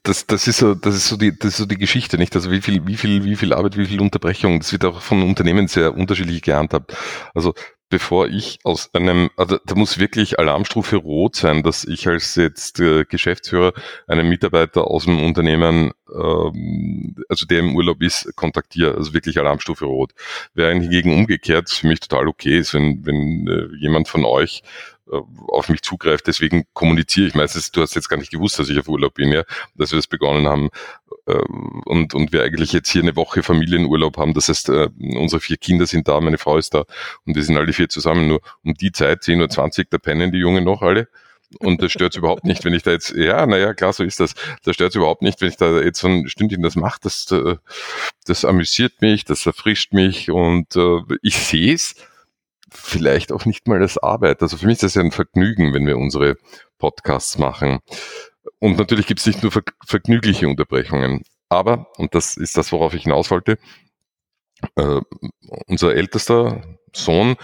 das, 0.02 0.26
das 0.26 0.46
ist 0.46 0.58
so, 0.58 0.74
das 0.74 0.94
ist 0.94 1.08
so 1.08 1.16
die, 1.16 1.36
das 1.36 1.52
ist 1.52 1.56
so 1.58 1.66
die 1.66 1.78
Geschichte, 1.78 2.18
nicht? 2.18 2.34
Also 2.34 2.50
wie 2.50 2.60
viel, 2.60 2.86
wie 2.86 2.96
viel, 2.96 3.24
wie 3.24 3.36
viel 3.36 3.52
Arbeit, 3.52 3.76
wie 3.76 3.86
viel 3.86 4.00
Unterbrechung. 4.00 4.58
Das 4.60 4.72
wird 4.72 4.84
auch 4.84 5.00
von 5.00 5.22
Unternehmen 5.22 5.68
sehr 5.68 5.94
unterschiedlich 5.94 6.42
gehandhabt. 6.42 6.96
Also 7.34 7.54
bevor 7.92 8.28
ich 8.28 8.58
aus 8.64 8.88
einem, 8.94 9.28
also 9.36 9.58
da 9.66 9.74
muss 9.74 9.98
wirklich 9.98 10.38
Alarmstufe 10.38 10.96
rot 10.96 11.36
sein, 11.36 11.62
dass 11.62 11.84
ich 11.84 12.08
als 12.08 12.36
jetzt 12.36 12.80
äh, 12.80 13.04
Geschäftsführer 13.04 13.74
einen 14.06 14.30
Mitarbeiter 14.30 14.86
aus 14.88 15.04
dem 15.04 15.22
Unternehmen, 15.22 15.92
ähm, 16.10 17.14
also 17.28 17.44
der 17.44 17.58
im 17.58 17.76
Urlaub 17.76 18.00
ist, 18.02 18.34
kontaktiere. 18.34 18.94
Also 18.94 19.12
wirklich 19.12 19.38
Alarmstufe 19.38 19.84
rot. 19.84 20.12
Wäre 20.54 20.72
hingegen 20.72 21.14
umgekehrt 21.14 21.68
für 21.68 21.86
mich 21.86 22.00
total 22.00 22.28
okay 22.28 22.56
ist, 22.58 22.72
wenn, 22.72 23.04
wenn 23.04 23.46
äh, 23.46 23.76
jemand 23.76 24.08
von 24.08 24.24
euch 24.24 24.62
äh, 25.12 25.20
auf 25.48 25.68
mich 25.68 25.82
zugreift. 25.82 26.26
Deswegen 26.26 26.64
kommuniziere 26.72 27.26
ich 27.26 27.34
meistens, 27.34 27.72
du 27.72 27.82
hast 27.82 27.94
jetzt 27.94 28.08
gar 28.08 28.16
nicht 28.16 28.32
gewusst, 28.32 28.58
dass 28.58 28.70
ich 28.70 28.78
auf 28.78 28.88
Urlaub 28.88 29.12
bin, 29.12 29.32
ja, 29.32 29.42
dass 29.74 29.92
wir 29.92 29.98
das 29.98 30.06
begonnen 30.06 30.48
haben 30.48 30.70
äh, 31.26 31.34
und, 31.84 32.14
und 32.14 32.32
wir 32.32 32.42
eigentlich 32.42 32.72
jetzt 32.72 32.90
hier 32.90 33.02
eine 33.02 33.16
Woche 33.16 33.42
Familienurlaub 33.42 34.16
haben. 34.16 34.34
Das 34.34 34.48
heißt, 34.48 34.68
äh, 34.70 34.88
unsere 34.98 35.40
vier 35.40 35.56
Kinder 35.56 35.86
sind 35.86 36.08
da, 36.08 36.20
meine 36.20 36.38
Frau 36.38 36.56
ist 36.56 36.74
da 36.74 36.84
und 37.24 37.36
wir 37.36 37.42
sind 37.42 37.56
alle 37.56 37.72
vier 37.72 37.88
zusammen. 37.88 38.28
Nur 38.28 38.40
um 38.64 38.74
die 38.74 38.92
Zeit, 38.92 39.22
10.20 39.22 39.78
Uhr, 39.78 39.84
da 39.90 39.98
pennen 39.98 40.32
die 40.32 40.38
Jungen 40.38 40.64
noch 40.64 40.82
alle. 40.82 41.08
Und 41.58 41.82
das 41.82 41.92
stört 41.92 42.16
überhaupt 42.16 42.44
nicht, 42.44 42.64
wenn 42.64 42.72
ich 42.72 42.82
da 42.82 42.92
jetzt, 42.92 43.10
ja, 43.10 43.44
naja, 43.46 43.74
klar, 43.74 43.92
so 43.92 44.04
ist 44.04 44.20
das. 44.20 44.34
Das 44.64 44.74
stört 44.74 44.94
überhaupt 44.94 45.20
nicht, 45.20 45.40
wenn 45.40 45.48
ich 45.48 45.56
da 45.56 45.80
jetzt 45.80 46.00
so 46.00 46.08
ein 46.08 46.26
Stündchen 46.26 46.62
das 46.62 46.76
mache. 46.76 46.98
Das, 47.02 47.26
das 48.24 48.44
amüsiert 48.46 49.02
mich, 49.02 49.26
das 49.26 49.44
erfrischt 49.44 49.92
mich 49.92 50.30
und 50.30 50.76
äh, 50.76 51.00
ich 51.20 51.36
sehe 51.36 51.74
es 51.74 51.94
vielleicht 52.70 53.32
auch 53.32 53.44
nicht 53.44 53.68
mal 53.68 53.80
als 53.80 53.98
Arbeit. 53.98 54.42
Also 54.42 54.56
für 54.56 54.66
mich 54.66 54.74
ist 54.74 54.82
das 54.82 54.94
ja 54.94 55.02
ein 55.02 55.10
Vergnügen, 55.10 55.74
wenn 55.74 55.86
wir 55.86 55.98
unsere 55.98 56.36
Podcasts 56.78 57.38
machen. 57.38 57.80
Und 58.58 58.78
natürlich 58.78 59.06
gibt 59.06 59.20
es 59.20 59.26
nicht 59.26 59.42
nur 59.42 59.52
ver 59.52 59.62
vergnügliche 59.84 60.48
Unterbrechungen. 60.48 61.22
Aber, 61.48 61.88
und 61.96 62.14
das 62.14 62.36
ist 62.36 62.56
das, 62.56 62.72
worauf 62.72 62.94
ich 62.94 63.02
hinaus 63.02 63.30
wollte, 63.30 63.58
äh, 64.76 65.00
unser 65.66 65.94
ältester 65.94 66.62
Sohn, 66.94 67.36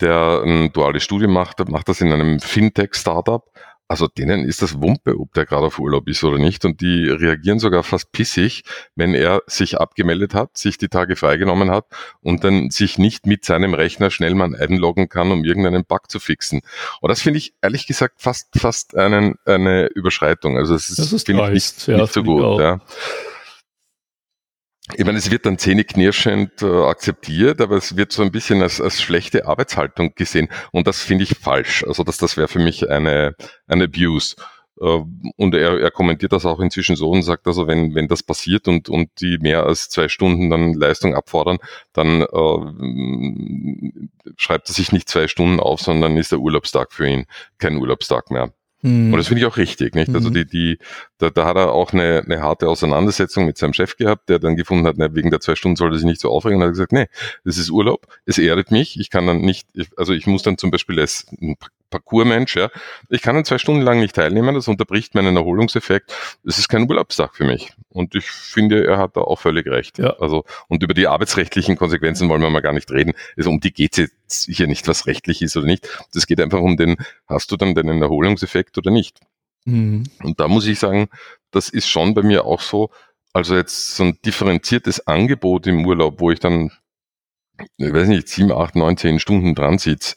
der 0.00 0.42
ein 0.44 0.72
duales 0.72 1.02
Studium 1.02 1.32
macht, 1.32 1.66
macht 1.68 1.88
das 1.88 2.00
in 2.00 2.12
einem 2.12 2.40
Fintech-Startup 2.40 3.44
also 3.90 4.06
denen 4.06 4.44
ist 4.44 4.62
das 4.62 4.80
Wumpe, 4.80 5.18
ob 5.18 5.34
der 5.34 5.46
gerade 5.46 5.66
auf 5.66 5.80
Urlaub 5.80 6.06
ist 6.06 6.22
oder 6.22 6.38
nicht. 6.38 6.64
Und 6.64 6.80
die 6.80 7.08
reagieren 7.08 7.58
sogar 7.58 7.82
fast 7.82 8.12
pissig, 8.12 8.62
wenn 8.94 9.14
er 9.14 9.42
sich 9.48 9.80
abgemeldet 9.80 10.32
hat, 10.32 10.56
sich 10.56 10.78
die 10.78 10.86
Tage 10.86 11.16
freigenommen 11.16 11.72
hat 11.72 11.86
und 12.20 12.44
dann 12.44 12.70
sich 12.70 12.98
nicht 12.98 13.26
mit 13.26 13.44
seinem 13.44 13.74
Rechner 13.74 14.12
schnell 14.12 14.36
mal 14.36 14.54
einloggen 14.54 15.08
kann, 15.08 15.32
um 15.32 15.44
irgendeinen 15.44 15.84
Bug 15.84 16.08
zu 16.08 16.20
fixen. 16.20 16.60
Und 17.00 17.08
das 17.08 17.20
finde 17.20 17.38
ich 17.38 17.52
ehrlich 17.62 17.88
gesagt 17.88 18.22
fast 18.22 18.50
fast 18.56 18.96
einen, 18.96 19.34
eine 19.44 19.88
Überschreitung. 19.88 20.56
Also 20.56 20.74
das 20.74 20.88
ist, 20.88 21.00
das 21.00 21.12
ist 21.12 21.26
finde 21.26 21.46
ich 21.46 21.50
nicht, 21.50 21.88
ja, 21.88 21.96
nicht 21.96 22.12
so 22.12 22.22
gut. 22.22 22.60
Ja 22.60 22.80
ich 24.96 25.04
meine, 25.04 25.18
es 25.18 25.30
wird 25.30 25.46
dann 25.46 25.58
zähneknirschend 25.58 26.62
äh, 26.62 26.66
akzeptiert, 26.66 27.60
aber 27.60 27.76
es 27.76 27.96
wird 27.96 28.12
so 28.12 28.22
ein 28.22 28.32
bisschen 28.32 28.62
als, 28.62 28.80
als 28.80 29.00
schlechte 29.00 29.46
Arbeitshaltung 29.46 30.14
gesehen. 30.14 30.48
Und 30.72 30.86
das 30.86 31.02
finde 31.02 31.24
ich 31.24 31.38
falsch. 31.38 31.84
Also 31.86 32.04
das, 32.04 32.18
das 32.18 32.36
wäre 32.36 32.48
für 32.48 32.58
mich 32.58 32.88
eine, 32.88 33.34
eine 33.66 33.84
Abuse. 33.84 34.36
Äh, 34.80 35.00
und 35.36 35.54
er, 35.54 35.80
er 35.80 35.90
kommentiert 35.90 36.32
das 36.32 36.46
auch 36.46 36.60
inzwischen 36.60 36.96
so 36.96 37.10
und 37.10 37.22
sagt 37.22 37.46
also, 37.46 37.66
wenn, 37.66 37.94
wenn 37.94 38.08
das 38.08 38.22
passiert 38.22 38.68
und, 38.68 38.88
und 38.88 39.10
die 39.20 39.38
mehr 39.38 39.64
als 39.64 39.88
zwei 39.88 40.08
Stunden 40.08 40.50
dann 40.50 40.74
Leistung 40.74 41.14
abfordern, 41.14 41.58
dann 41.92 42.22
äh, 42.22 43.92
schreibt 44.36 44.68
er 44.68 44.74
sich 44.74 44.92
nicht 44.92 45.08
zwei 45.08 45.28
Stunden 45.28 45.60
auf, 45.60 45.80
sondern 45.80 46.16
ist 46.16 46.32
der 46.32 46.40
Urlaubstag 46.40 46.92
für 46.92 47.08
ihn 47.08 47.26
kein 47.58 47.76
Urlaubstag 47.76 48.30
mehr. 48.30 48.52
Mhm. 48.82 49.12
Und 49.12 49.18
das 49.18 49.28
finde 49.28 49.42
ich 49.42 49.46
auch 49.46 49.56
richtig, 49.56 49.94
nicht? 49.94 50.14
Also 50.14 50.30
mhm. 50.30 50.34
die, 50.34 50.46
die, 50.46 50.78
da, 51.18 51.30
da 51.30 51.46
hat 51.46 51.56
er 51.56 51.72
auch 51.72 51.92
eine, 51.92 52.22
eine 52.24 52.40
harte 52.40 52.68
Auseinandersetzung 52.68 53.46
mit 53.46 53.58
seinem 53.58 53.72
Chef 53.72 53.96
gehabt, 53.96 54.28
der 54.28 54.38
dann 54.38 54.56
gefunden 54.56 54.86
hat, 54.86 54.96
na, 54.98 55.14
wegen 55.14 55.30
der 55.30 55.40
zwei 55.40 55.54
Stunden 55.54 55.76
sollte 55.76 55.96
sich 55.96 56.06
nicht 56.06 56.20
so 56.20 56.30
aufregen 56.30 56.58
und 56.58 56.64
hat 56.64 56.72
gesagt, 56.72 56.92
nee, 56.92 57.06
das 57.44 57.58
ist 57.58 57.70
Urlaub, 57.70 58.06
es 58.24 58.38
erdet 58.38 58.70
mich, 58.70 58.98
ich 58.98 59.10
kann 59.10 59.26
dann 59.26 59.40
nicht, 59.40 59.68
ich, 59.74 59.88
also 59.96 60.12
ich 60.12 60.26
muss 60.26 60.42
dann 60.42 60.58
zum 60.58 60.70
Beispiel 60.70 60.98
als 60.98 61.26
Parkourmensch, 61.90 62.56
ja. 62.56 62.70
Ich 63.08 63.22
kann 63.22 63.34
dann 63.34 63.44
zwei 63.44 63.58
Stunden 63.58 63.82
lang 63.82 64.00
nicht 64.00 64.14
teilnehmen, 64.14 64.54
das 64.54 64.68
unterbricht 64.68 65.14
meinen 65.14 65.36
Erholungseffekt. 65.36 66.12
Das 66.44 66.58
ist 66.58 66.68
kein 66.68 66.88
Urlaubstag 66.88 67.36
für 67.36 67.44
mich. 67.44 67.72
Und 67.90 68.14
ich 68.14 68.30
finde, 68.30 68.86
er 68.86 68.98
hat 68.98 69.16
da 69.16 69.22
auch 69.22 69.40
völlig 69.40 69.66
recht. 69.66 69.98
Ja. 69.98 70.14
Also, 70.20 70.44
und 70.68 70.82
über 70.82 70.94
die 70.94 71.06
arbeitsrechtlichen 71.06 71.76
Konsequenzen 71.76 72.28
wollen 72.28 72.42
wir 72.42 72.50
mal 72.50 72.60
gar 72.60 72.72
nicht 72.72 72.90
reden. 72.90 73.12
Also 73.36 73.50
um 73.50 73.60
die 73.60 73.72
geht 73.72 73.98
es 73.98 74.10
jetzt 74.22 74.56
hier 74.56 74.66
nicht, 74.66 74.86
was 74.88 75.06
rechtlich 75.06 75.42
ist 75.42 75.56
oder 75.56 75.66
nicht. 75.66 75.88
Das 76.14 76.26
geht 76.26 76.40
einfach 76.40 76.60
um 76.60 76.76
den, 76.76 76.96
hast 77.26 77.50
du 77.50 77.56
dann 77.56 77.74
deinen 77.74 78.00
Erholungseffekt 78.00 78.78
oder 78.78 78.90
nicht? 78.90 79.18
Mhm. 79.64 80.04
Und 80.22 80.40
da 80.40 80.48
muss 80.48 80.66
ich 80.66 80.78
sagen, 80.78 81.08
das 81.50 81.68
ist 81.68 81.88
schon 81.88 82.14
bei 82.14 82.22
mir 82.22 82.44
auch 82.44 82.60
so, 82.60 82.90
also 83.32 83.56
jetzt 83.56 83.96
so 83.96 84.04
ein 84.04 84.18
differenziertes 84.24 85.06
Angebot 85.06 85.66
im 85.66 85.86
Urlaub, 85.86 86.20
wo 86.20 86.30
ich 86.30 86.40
dann, 86.40 86.72
ich 87.76 87.92
weiß 87.92 88.08
nicht, 88.08 88.28
sieben, 88.28 88.52
acht, 88.52 88.74
neun, 88.74 88.96
zehn 88.96 89.18
Stunden 89.20 89.54
dran 89.54 89.78
sitze, 89.78 90.16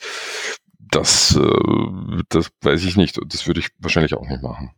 das, 0.95 1.35
äh, 1.35 2.23
das 2.29 2.51
weiß 2.61 2.83
ich 2.85 2.95
nicht. 2.95 3.19
Das 3.27 3.47
würde 3.47 3.59
ich 3.59 3.69
wahrscheinlich 3.79 4.13
auch 4.13 4.27
nicht 4.27 4.41
machen. 4.41 4.71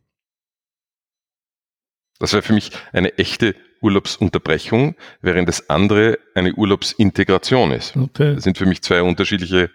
Das 2.18 2.32
wäre 2.32 2.42
für 2.42 2.54
mich 2.54 2.70
eine 2.92 3.18
echte 3.18 3.54
Urlaubsunterbrechung, 3.82 4.96
während 5.20 5.48
das 5.48 5.68
andere 5.68 6.18
eine 6.34 6.54
Urlaubsintegration 6.54 7.72
ist. 7.72 7.96
Okay. 7.96 8.34
Das 8.34 8.44
sind 8.44 8.56
für 8.56 8.66
mich 8.66 8.82
zwei 8.82 9.02
unterschiedliche, 9.02 9.70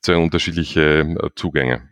zwei 0.00 0.16
unterschiedliche 0.16 1.00
äh, 1.00 1.30
Zugänge. 1.34 1.89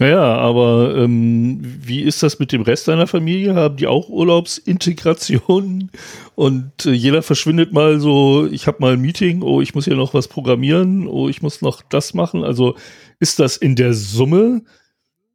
Naja, 0.00 0.36
aber 0.36 0.94
ähm, 0.96 1.60
wie 1.60 2.02
ist 2.02 2.22
das 2.22 2.38
mit 2.38 2.52
dem 2.52 2.62
Rest 2.62 2.86
deiner 2.86 3.08
Familie? 3.08 3.56
Haben 3.56 3.76
die 3.76 3.88
auch 3.88 4.08
Urlaubsintegrationen? 4.08 5.90
Und 6.36 6.86
äh, 6.86 6.92
jeder 6.92 7.20
verschwindet 7.22 7.72
mal 7.72 7.98
so, 7.98 8.46
ich 8.46 8.68
habe 8.68 8.78
mal 8.80 8.92
ein 8.92 9.00
Meeting, 9.00 9.42
oh, 9.42 9.60
ich 9.60 9.74
muss 9.74 9.86
hier 9.86 9.96
noch 9.96 10.14
was 10.14 10.28
programmieren, 10.28 11.08
oh, 11.08 11.28
ich 11.28 11.42
muss 11.42 11.62
noch 11.62 11.82
das 11.82 12.14
machen. 12.14 12.44
Also 12.44 12.76
ist 13.18 13.40
das 13.40 13.56
in 13.56 13.74
der 13.74 13.92
Summe 13.92 14.62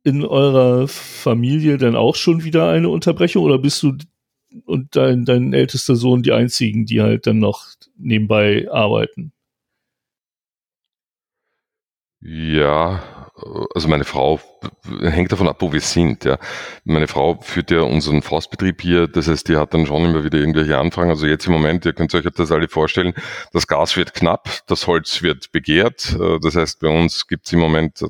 in 0.03 0.23
eurer 0.25 0.87
Familie 0.87 1.77
dann 1.77 1.97
auch 1.97 2.15
schon 2.15 2.45
wieder 2.45 2.69
eine 2.69 2.89
Unterbrechung 2.89 3.43
oder 3.43 3.57
bist 3.57 3.83
du 3.83 3.97
und 4.65 4.95
dein, 4.95 5.25
dein 5.25 5.53
ältester 5.53 5.95
Sohn 5.97 6.23
die 6.23 6.31
einzigen, 6.31 6.85
die 6.85 7.01
halt 7.01 7.27
dann 7.27 7.39
noch 7.39 7.65
nebenbei 7.97 8.67
arbeiten? 8.71 9.33
Ja, 12.21 13.03
also 13.73 13.87
meine 13.87 14.03
Frau 14.03 14.39
hängt 15.01 15.31
davon 15.31 15.47
ab, 15.47 15.57
wo 15.59 15.71
wir 15.73 15.81
sind. 15.81 16.25
Ja. 16.25 16.37
Meine 16.83 17.07
Frau 17.07 17.39
führt 17.41 17.71
ja 17.71 17.81
unseren 17.81 18.21
Forstbetrieb 18.21 18.81
hier, 18.81 19.07
das 19.07 19.27
heißt, 19.27 19.47
die 19.47 19.57
hat 19.57 19.73
dann 19.73 19.85
schon 19.85 20.05
immer 20.05 20.23
wieder 20.23 20.37
irgendwelche 20.37 20.77
Anfragen. 20.77 21.09
Also 21.09 21.25
jetzt 21.25 21.45
im 21.47 21.53
Moment, 21.53 21.85
ihr 21.85 21.93
könnt 21.93 22.13
euch 22.13 22.25
das 22.35 22.51
alle 22.51 22.67
vorstellen, 22.67 23.13
das 23.51 23.67
Gas 23.67 23.95
wird 23.97 24.13
knapp, 24.13 24.49
das 24.67 24.87
Holz 24.87 25.21
wird 25.21 25.51
begehrt. 25.51 26.15
Äh, 26.19 26.39
das 26.39 26.55
heißt, 26.55 26.79
bei 26.79 26.89
uns 26.89 27.27
gibt 27.27 27.45
es 27.45 27.53
im 27.53 27.59
Moment 27.59 28.01
äh, 28.01 28.07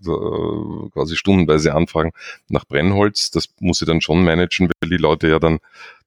quasi 0.92 1.16
stundenweise 1.16 1.74
Anfragen 1.74 2.12
nach 2.50 2.66
Brennholz. 2.66 3.32
Das 3.32 3.46
muss 3.60 3.80
sie 3.80 3.86
dann 3.86 4.02
schon 4.02 4.24
managen, 4.24 4.70
weil 4.82 4.90
die 4.90 4.98
Leute 4.98 5.28
ja 5.28 5.40
dann 5.40 5.60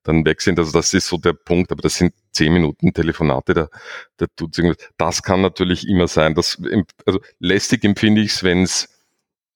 dann 0.06 0.24
weg 0.24 0.40
sind. 0.40 0.58
Also 0.58 0.72
das 0.72 0.94
ist 0.94 1.08
so 1.08 1.18
der 1.18 1.32
Punkt, 1.32 1.72
aber 1.72 1.82
das 1.82 1.96
sind 1.96 2.14
zehn 2.32 2.52
Minuten 2.52 2.92
Telefonate, 2.92 3.54
da, 3.54 3.68
da 4.18 4.26
tut 4.36 4.56
irgendwas. 4.56 4.88
Das 4.96 5.22
kann 5.22 5.40
natürlich 5.40 5.88
immer 5.88 6.08
sein. 6.08 6.34
Das, 6.34 6.60
also 7.04 7.20
lästig 7.38 7.84
empfinde 7.84 8.20
ich 8.20 8.32
es, 8.32 8.44
wenn 8.44 8.62
es 8.62 8.95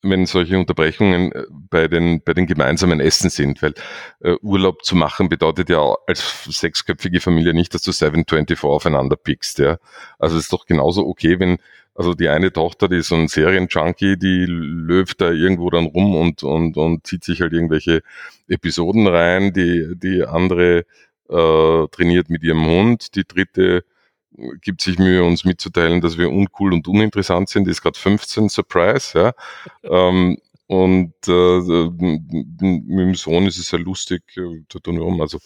wenn 0.03 0.27
solche 0.27 0.59
Unterbrechungen 0.59 1.33
äh, 1.33 1.45
bei 1.51 1.89
den, 1.89 2.23
bei 2.23 2.35
den 2.35 2.47
gemeinsamen 2.47 3.01
Essen 3.01 3.31
sind, 3.31 3.63
weil 3.63 3.75
äh, 4.21 4.37
Urlaub 4.43 4.85
zu 4.85 4.97
machen 4.97 5.29
bedeutet 5.29 5.69
ja 5.71 5.81
als 6.07 6.45
sechsköpfige 6.45 7.21
Familie 7.21 7.55
nicht, 7.55 7.75
dass 7.75 7.83
du 7.83 7.93
724 7.93 8.65
aufeinander 8.65 9.17
pickst. 9.17 9.59
Ja? 9.59 9.79
Also 10.19 10.37
es 10.37 10.45
ist 10.45 10.53
doch 10.53 10.67
genauso 10.67 11.07
okay, 11.07 11.39
wenn 11.39 11.59
also 11.95 12.15
die 12.15 12.29
eine 12.29 12.53
Tochter, 12.53 12.89
die 12.89 12.97
ist 12.97 13.09
so 13.09 13.17
ein 13.17 13.29
Serienjunkie, 13.29 14.17
die 14.17 14.47
löft 14.47 15.21
da 15.21 15.31
irgendwo 15.31 15.69
dann 15.71 15.87
rum 15.87 16.17
und, 16.17 16.43
und, 16.43 16.77
und 16.77 17.07
zieht 17.07 17.25
sich 17.25 17.43
halt 17.43 17.53
irgendwelche 17.53 18.03
Episoden 18.49 19.07
rein. 19.07 19.53
Die, 19.53 19.95
die 19.97 20.25
andere 20.25 20.87
äh, 21.29 21.87
trainiert 21.91 22.31
mit 22.31 22.43
ihrem 22.43 22.65
Hund. 22.65 23.15
Die 23.17 23.25
dritte 23.27 23.85
gibt 24.63 24.81
sich 24.81 24.99
Mühe, 24.99 25.25
uns 25.25 25.45
mitzuteilen, 25.45 26.01
dass 26.01 26.19
wir 26.19 26.31
uncool 26.31 26.73
und 26.73 26.89
uninteressant 26.89 27.49
sind. 27.49 27.69
Ist 27.69 27.83
gerade 27.83 27.99
15, 27.99 28.49
Surprise, 28.49 29.19
ja. 29.19 29.33
ähm, 29.83 30.39
und 30.67 31.15
äh, 31.27 31.61
mit 31.91 33.01
dem 33.01 33.15
Sohn 33.17 33.47
ist 33.47 33.59
es 33.59 33.69
sehr 33.69 33.81
lustig, 33.81 34.23
äh, 34.37 35.21
also 35.21 35.41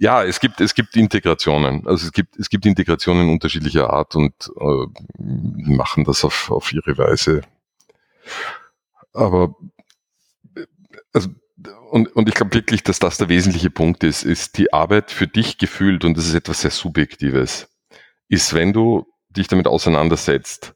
ja, 0.00 0.22
es 0.22 0.38
gibt, 0.38 0.60
es 0.60 0.74
gibt 0.74 0.96
Integrationen. 0.96 1.86
Also 1.86 2.06
es 2.06 2.12
gibt, 2.12 2.38
es 2.38 2.48
gibt 2.50 2.66
Integrationen 2.66 3.30
unterschiedlicher 3.30 3.90
Art 3.90 4.14
und 4.14 4.34
äh, 4.60 4.86
machen 5.18 6.04
das 6.04 6.24
auf, 6.24 6.50
auf 6.50 6.72
ihre 6.72 6.96
Weise. 6.98 7.40
Aber 9.12 9.56
also, 11.12 11.30
und, 11.90 12.14
und 12.14 12.28
ich 12.28 12.34
glaube 12.34 12.54
wirklich, 12.54 12.82
dass 12.82 12.98
das 12.98 13.18
der 13.18 13.28
wesentliche 13.28 13.70
Punkt 13.70 14.04
ist, 14.04 14.22
ist 14.22 14.58
die 14.58 14.72
Arbeit 14.72 15.10
für 15.10 15.26
dich 15.26 15.58
gefühlt, 15.58 16.04
und 16.04 16.16
das 16.16 16.26
ist 16.26 16.34
etwas 16.34 16.60
sehr 16.60 16.70
Subjektives, 16.70 17.68
ist, 18.28 18.54
wenn 18.54 18.72
du 18.72 19.06
dich 19.30 19.48
damit 19.48 19.66
auseinandersetzt, 19.66 20.74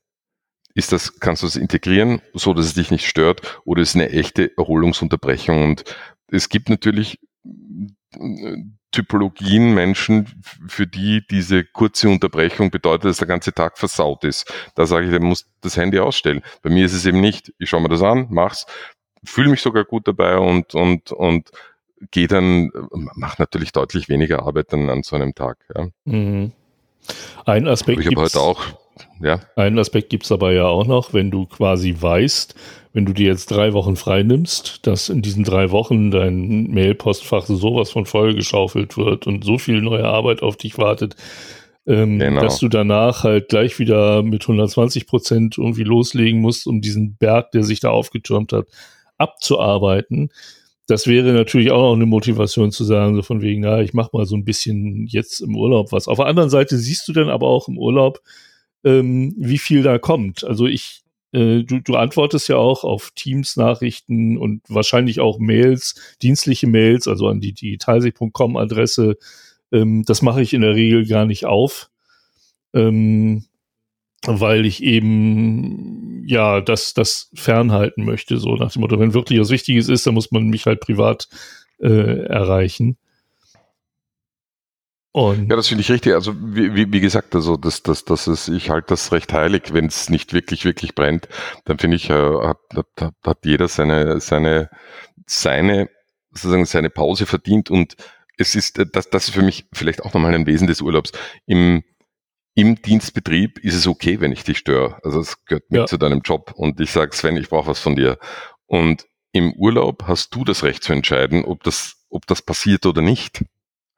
ist 0.74 0.92
das, 0.92 1.20
kannst 1.20 1.42
du 1.42 1.46
es 1.46 1.56
integrieren, 1.56 2.22
so 2.32 2.54
dass 2.54 2.66
es 2.66 2.74
dich 2.74 2.90
nicht 2.90 3.06
stört, 3.06 3.60
oder 3.64 3.82
ist 3.82 3.90
es 3.90 3.94
eine 3.96 4.10
echte 4.10 4.56
Erholungsunterbrechung? 4.56 5.62
Und 5.62 5.84
es 6.28 6.48
gibt 6.48 6.70
natürlich 6.70 7.18
Typologien 8.90 9.74
Menschen, 9.74 10.42
für 10.68 10.86
die 10.86 11.26
diese 11.26 11.64
kurze 11.64 12.08
Unterbrechung 12.08 12.70
bedeutet, 12.70 13.06
dass 13.06 13.16
der 13.18 13.28
ganze 13.28 13.52
Tag 13.52 13.78
versaut 13.78 14.24
ist. 14.24 14.52
Da 14.74 14.86
sage 14.86 15.06
ich, 15.06 15.10
der 15.10 15.20
muss 15.20 15.46
das 15.62 15.76
Handy 15.76 15.98
ausstellen. 15.98 16.42
Bei 16.62 16.70
mir 16.70 16.84
ist 16.84 16.92
es 16.92 17.06
eben 17.06 17.20
nicht. 17.20 17.52
Ich 17.58 17.70
schaue 17.70 17.80
mir 17.80 17.88
das 17.88 18.02
an, 18.02 18.26
mach's, 18.30 18.66
fühle 19.24 19.48
mich 19.48 19.62
sogar 19.62 19.84
gut 19.84 20.06
dabei 20.06 20.36
und, 20.38 20.74
und, 20.74 21.10
und 21.12 21.50
gehe 22.10 22.28
dann, 22.28 22.70
mache 22.92 23.40
natürlich 23.40 23.72
deutlich 23.72 24.08
weniger 24.08 24.42
Arbeit 24.42 24.72
dann 24.72 24.90
an 24.90 25.02
so 25.02 25.16
einem 25.16 25.34
Tag. 25.34 25.58
Ja. 25.74 25.88
Mhm. 26.04 26.52
Ein 27.44 27.66
Aspekt 27.68 28.06
ich 28.06 28.16
heute 28.16 28.40
auch, 28.40 28.60
ja. 29.20 29.40
Einen 29.56 29.78
Aspekt 29.78 30.10
gibt's 30.10 30.32
aber 30.32 30.52
ja 30.52 30.66
auch 30.66 30.86
noch, 30.86 31.12
wenn 31.14 31.30
du 31.30 31.46
quasi 31.46 31.94
weißt, 31.98 32.54
wenn 32.92 33.06
du 33.06 33.12
dir 33.12 33.26
jetzt 33.26 33.50
drei 33.50 33.72
Wochen 33.72 33.96
frei 33.96 34.22
nimmst, 34.22 34.86
dass 34.86 35.08
in 35.08 35.22
diesen 35.22 35.44
drei 35.44 35.70
Wochen 35.70 36.10
dein 36.10 36.70
Mailpostfach 36.70 37.46
sowas 37.46 37.90
von 37.90 38.04
voll 38.04 38.34
geschaufelt 38.34 38.96
wird 38.96 39.26
und 39.26 39.44
so 39.44 39.58
viel 39.58 39.80
neue 39.80 40.04
Arbeit 40.04 40.42
auf 40.42 40.56
dich 40.56 40.76
wartet, 40.76 41.16
ähm, 41.86 42.18
genau. 42.18 42.42
dass 42.42 42.58
du 42.58 42.68
danach 42.68 43.24
halt 43.24 43.48
gleich 43.48 43.78
wieder 43.78 44.22
mit 44.22 44.42
120 44.42 45.06
Prozent 45.06 45.58
irgendwie 45.58 45.84
loslegen 45.84 46.40
musst, 46.40 46.66
um 46.66 46.80
diesen 46.80 47.16
Berg, 47.16 47.52
der 47.52 47.64
sich 47.64 47.80
da 47.80 47.90
aufgetürmt 47.90 48.52
hat, 48.52 48.66
abzuarbeiten. 49.18 50.30
Das 50.92 51.06
wäre 51.06 51.32
natürlich 51.32 51.70
auch 51.70 51.80
noch 51.80 51.94
eine 51.94 52.04
Motivation 52.04 52.70
zu 52.70 52.84
sagen, 52.84 53.16
so 53.16 53.22
von 53.22 53.40
wegen, 53.40 53.64
ja, 53.64 53.80
ich 53.80 53.94
mach 53.94 54.12
mal 54.12 54.26
so 54.26 54.36
ein 54.36 54.44
bisschen 54.44 55.06
jetzt 55.06 55.40
im 55.40 55.56
Urlaub 55.56 55.90
was. 55.90 56.06
Auf 56.06 56.18
der 56.18 56.26
anderen 56.26 56.50
Seite 56.50 56.76
siehst 56.76 57.08
du 57.08 57.14
dann 57.14 57.30
aber 57.30 57.46
auch 57.46 57.66
im 57.66 57.78
Urlaub, 57.78 58.20
ähm, 58.84 59.34
wie 59.38 59.56
viel 59.56 59.82
da 59.82 59.96
kommt. 59.96 60.44
Also 60.44 60.66
ich 60.66 61.02
äh, 61.32 61.62
du, 61.62 61.80
du 61.80 61.96
antwortest 61.96 62.48
ja 62.48 62.56
auch 62.56 62.84
auf 62.84 63.10
Teams-Nachrichten 63.14 64.36
und 64.36 64.60
wahrscheinlich 64.68 65.20
auch 65.20 65.38
Mails, 65.38 65.94
dienstliche 66.20 66.66
Mails, 66.66 67.08
also 67.08 67.26
an 67.28 67.40
die 67.40 67.54
digitalsicht.com-Adresse. 67.54 69.16
Ähm, 69.72 70.04
das 70.04 70.20
mache 70.20 70.42
ich 70.42 70.52
in 70.52 70.60
der 70.60 70.74
Regel 70.74 71.06
gar 71.06 71.24
nicht 71.24 71.46
auf, 71.46 71.90
ähm, 72.74 73.46
weil 74.26 74.66
ich 74.66 74.82
eben 74.82 76.22
ja 76.26 76.60
das, 76.60 76.94
das 76.94 77.30
fernhalten 77.34 78.04
möchte, 78.04 78.38
so 78.38 78.56
nach 78.56 78.72
dem 78.72 78.80
Motto, 78.80 78.98
wenn 78.98 79.14
wirklich 79.14 79.40
was 79.40 79.50
Wichtiges 79.50 79.88
ist, 79.88 80.06
dann 80.06 80.14
muss 80.14 80.30
man 80.30 80.48
mich 80.48 80.66
halt 80.66 80.80
privat 80.80 81.28
äh, 81.78 82.24
erreichen. 82.26 82.96
Und 85.12 85.50
ja, 85.50 85.56
das 85.56 85.68
finde 85.68 85.82
ich 85.82 85.90
richtig. 85.90 86.14
Also 86.14 86.34
wie, 86.34 86.74
wie, 86.74 86.90
wie 86.90 87.00
gesagt, 87.00 87.34
also 87.34 87.58
das, 87.58 87.82
das, 87.82 88.06
das 88.06 88.26
ist, 88.26 88.48
ich 88.48 88.70
halte 88.70 88.88
das 88.88 89.12
recht 89.12 89.32
heilig. 89.32 89.74
Wenn 89.74 89.86
es 89.86 90.08
nicht 90.08 90.32
wirklich, 90.32 90.64
wirklich 90.64 90.94
brennt, 90.94 91.28
dann 91.66 91.78
finde 91.78 91.98
ich, 91.98 92.08
äh, 92.08 92.14
hat, 92.14 92.58
hat, 92.74 93.14
hat 93.22 93.38
jeder 93.44 93.68
seine, 93.68 94.20
seine, 94.20 94.70
seine, 95.26 95.90
sozusagen 96.30 96.64
seine 96.64 96.88
Pause 96.88 97.26
verdient. 97.26 97.70
Und 97.70 97.96
es 98.38 98.54
ist, 98.54 98.78
äh, 98.78 98.86
das, 98.90 99.10
das 99.10 99.28
ist 99.28 99.34
für 99.34 99.42
mich 99.42 99.66
vielleicht 99.74 100.02
auch 100.02 100.14
nochmal 100.14 100.34
ein 100.34 100.46
Wesen 100.46 100.66
des 100.66 100.80
Urlaubs. 100.80 101.12
Im, 101.44 101.82
im 102.54 102.80
Dienstbetrieb 102.80 103.58
ist 103.58 103.74
es 103.74 103.86
okay, 103.86 104.20
wenn 104.20 104.32
ich 104.32 104.44
dich 104.44 104.58
störe. 104.58 104.98
Also 105.02 105.20
es 105.20 105.44
gehört 105.44 105.70
mit 105.70 105.80
ja. 105.80 105.86
zu 105.86 105.96
deinem 105.96 106.20
Job 106.20 106.52
und 106.54 106.80
ich 106.80 106.90
sage, 106.90 107.14
Sven, 107.14 107.36
ich 107.36 107.48
brauche 107.48 107.68
was 107.68 107.80
von 107.80 107.96
dir. 107.96 108.18
Und 108.66 109.06
im 109.32 109.52
Urlaub 109.54 110.04
hast 110.06 110.34
du 110.34 110.44
das 110.44 110.62
Recht 110.62 110.84
zu 110.84 110.92
entscheiden, 110.92 111.44
ob 111.44 111.62
das, 111.62 112.04
ob 112.10 112.26
das 112.26 112.42
passiert 112.42 112.84
oder 112.84 113.00
nicht. 113.00 113.44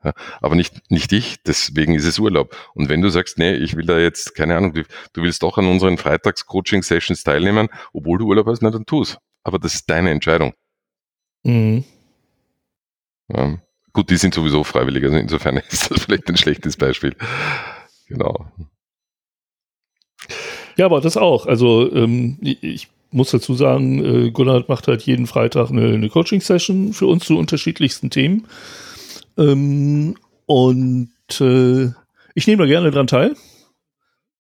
Ja, 0.05 0.13
aber 0.41 0.55
nicht, 0.55 0.91
nicht 0.91 1.13
ich, 1.13 1.43
deswegen 1.43 1.95
ist 1.95 2.05
es 2.05 2.19
Urlaub. 2.19 2.55
Und 2.75 2.89
wenn 2.89 3.01
du 3.01 3.09
sagst, 3.09 3.39
nee, 3.39 3.55
ich 3.55 3.75
will 3.75 3.87
da 3.87 3.99
jetzt, 3.99 4.35
keine 4.35 4.57
Ahnung, 4.57 4.75
du, 4.75 4.83
willst 5.23 5.43
doch 5.43 5.57
an 5.57 5.67
unseren 5.67 5.97
Freitags-Coaching-Sessions 5.97 7.25
teilnehmen, 7.25 7.69
obwohl 7.93 8.19
du 8.19 8.27
Urlaub 8.27 8.47
hast, 8.47 8.63
na 8.63 8.71
dann 8.71 8.85
tu's. 8.85 9.17
Aber 9.43 9.59
das 9.59 9.75
ist 9.75 9.89
deine 9.89 10.11
Entscheidung. 10.11 10.53
Mhm. 11.43 11.85
Ja, 13.29 13.59
gut, 13.95 14.11
die 14.11 14.17
sind 14.17 14.35
sowieso 14.35 14.63
freiwillig, 14.63 15.05
also 15.05 15.17
insofern 15.17 15.57
ist 15.71 15.91
das 15.91 16.03
vielleicht 16.03 16.29
ein 16.29 16.37
schlechtes 16.37 16.77
Beispiel. 16.77 17.17
Genau. 18.09 18.47
Ja, 20.77 20.87
aber 20.87 21.01
das 21.01 21.17
auch. 21.17 21.47
Also 21.47 21.91
ähm, 21.93 22.39
ich 22.41 22.89
muss 23.11 23.31
dazu 23.31 23.55
sagen, 23.55 24.05
äh, 24.05 24.31
Gunnar 24.31 24.65
macht 24.67 24.89
halt 24.89 25.03
jeden 25.03 25.27
Freitag 25.27 25.71
eine, 25.71 25.95
eine 25.95 26.09
Coaching-Session 26.09 26.93
für 26.93 27.07
uns 27.07 27.25
zu 27.25 27.39
unterschiedlichsten 27.39 28.11
Themen. 28.11 28.47
Ähm, 29.39 30.17
und 30.47 31.11
äh, 31.41 31.91
ich 32.35 32.47
nehme 32.47 32.65
da 32.65 32.67
gerne 32.67 32.91
dran 32.91 33.07
teil. 33.07 33.37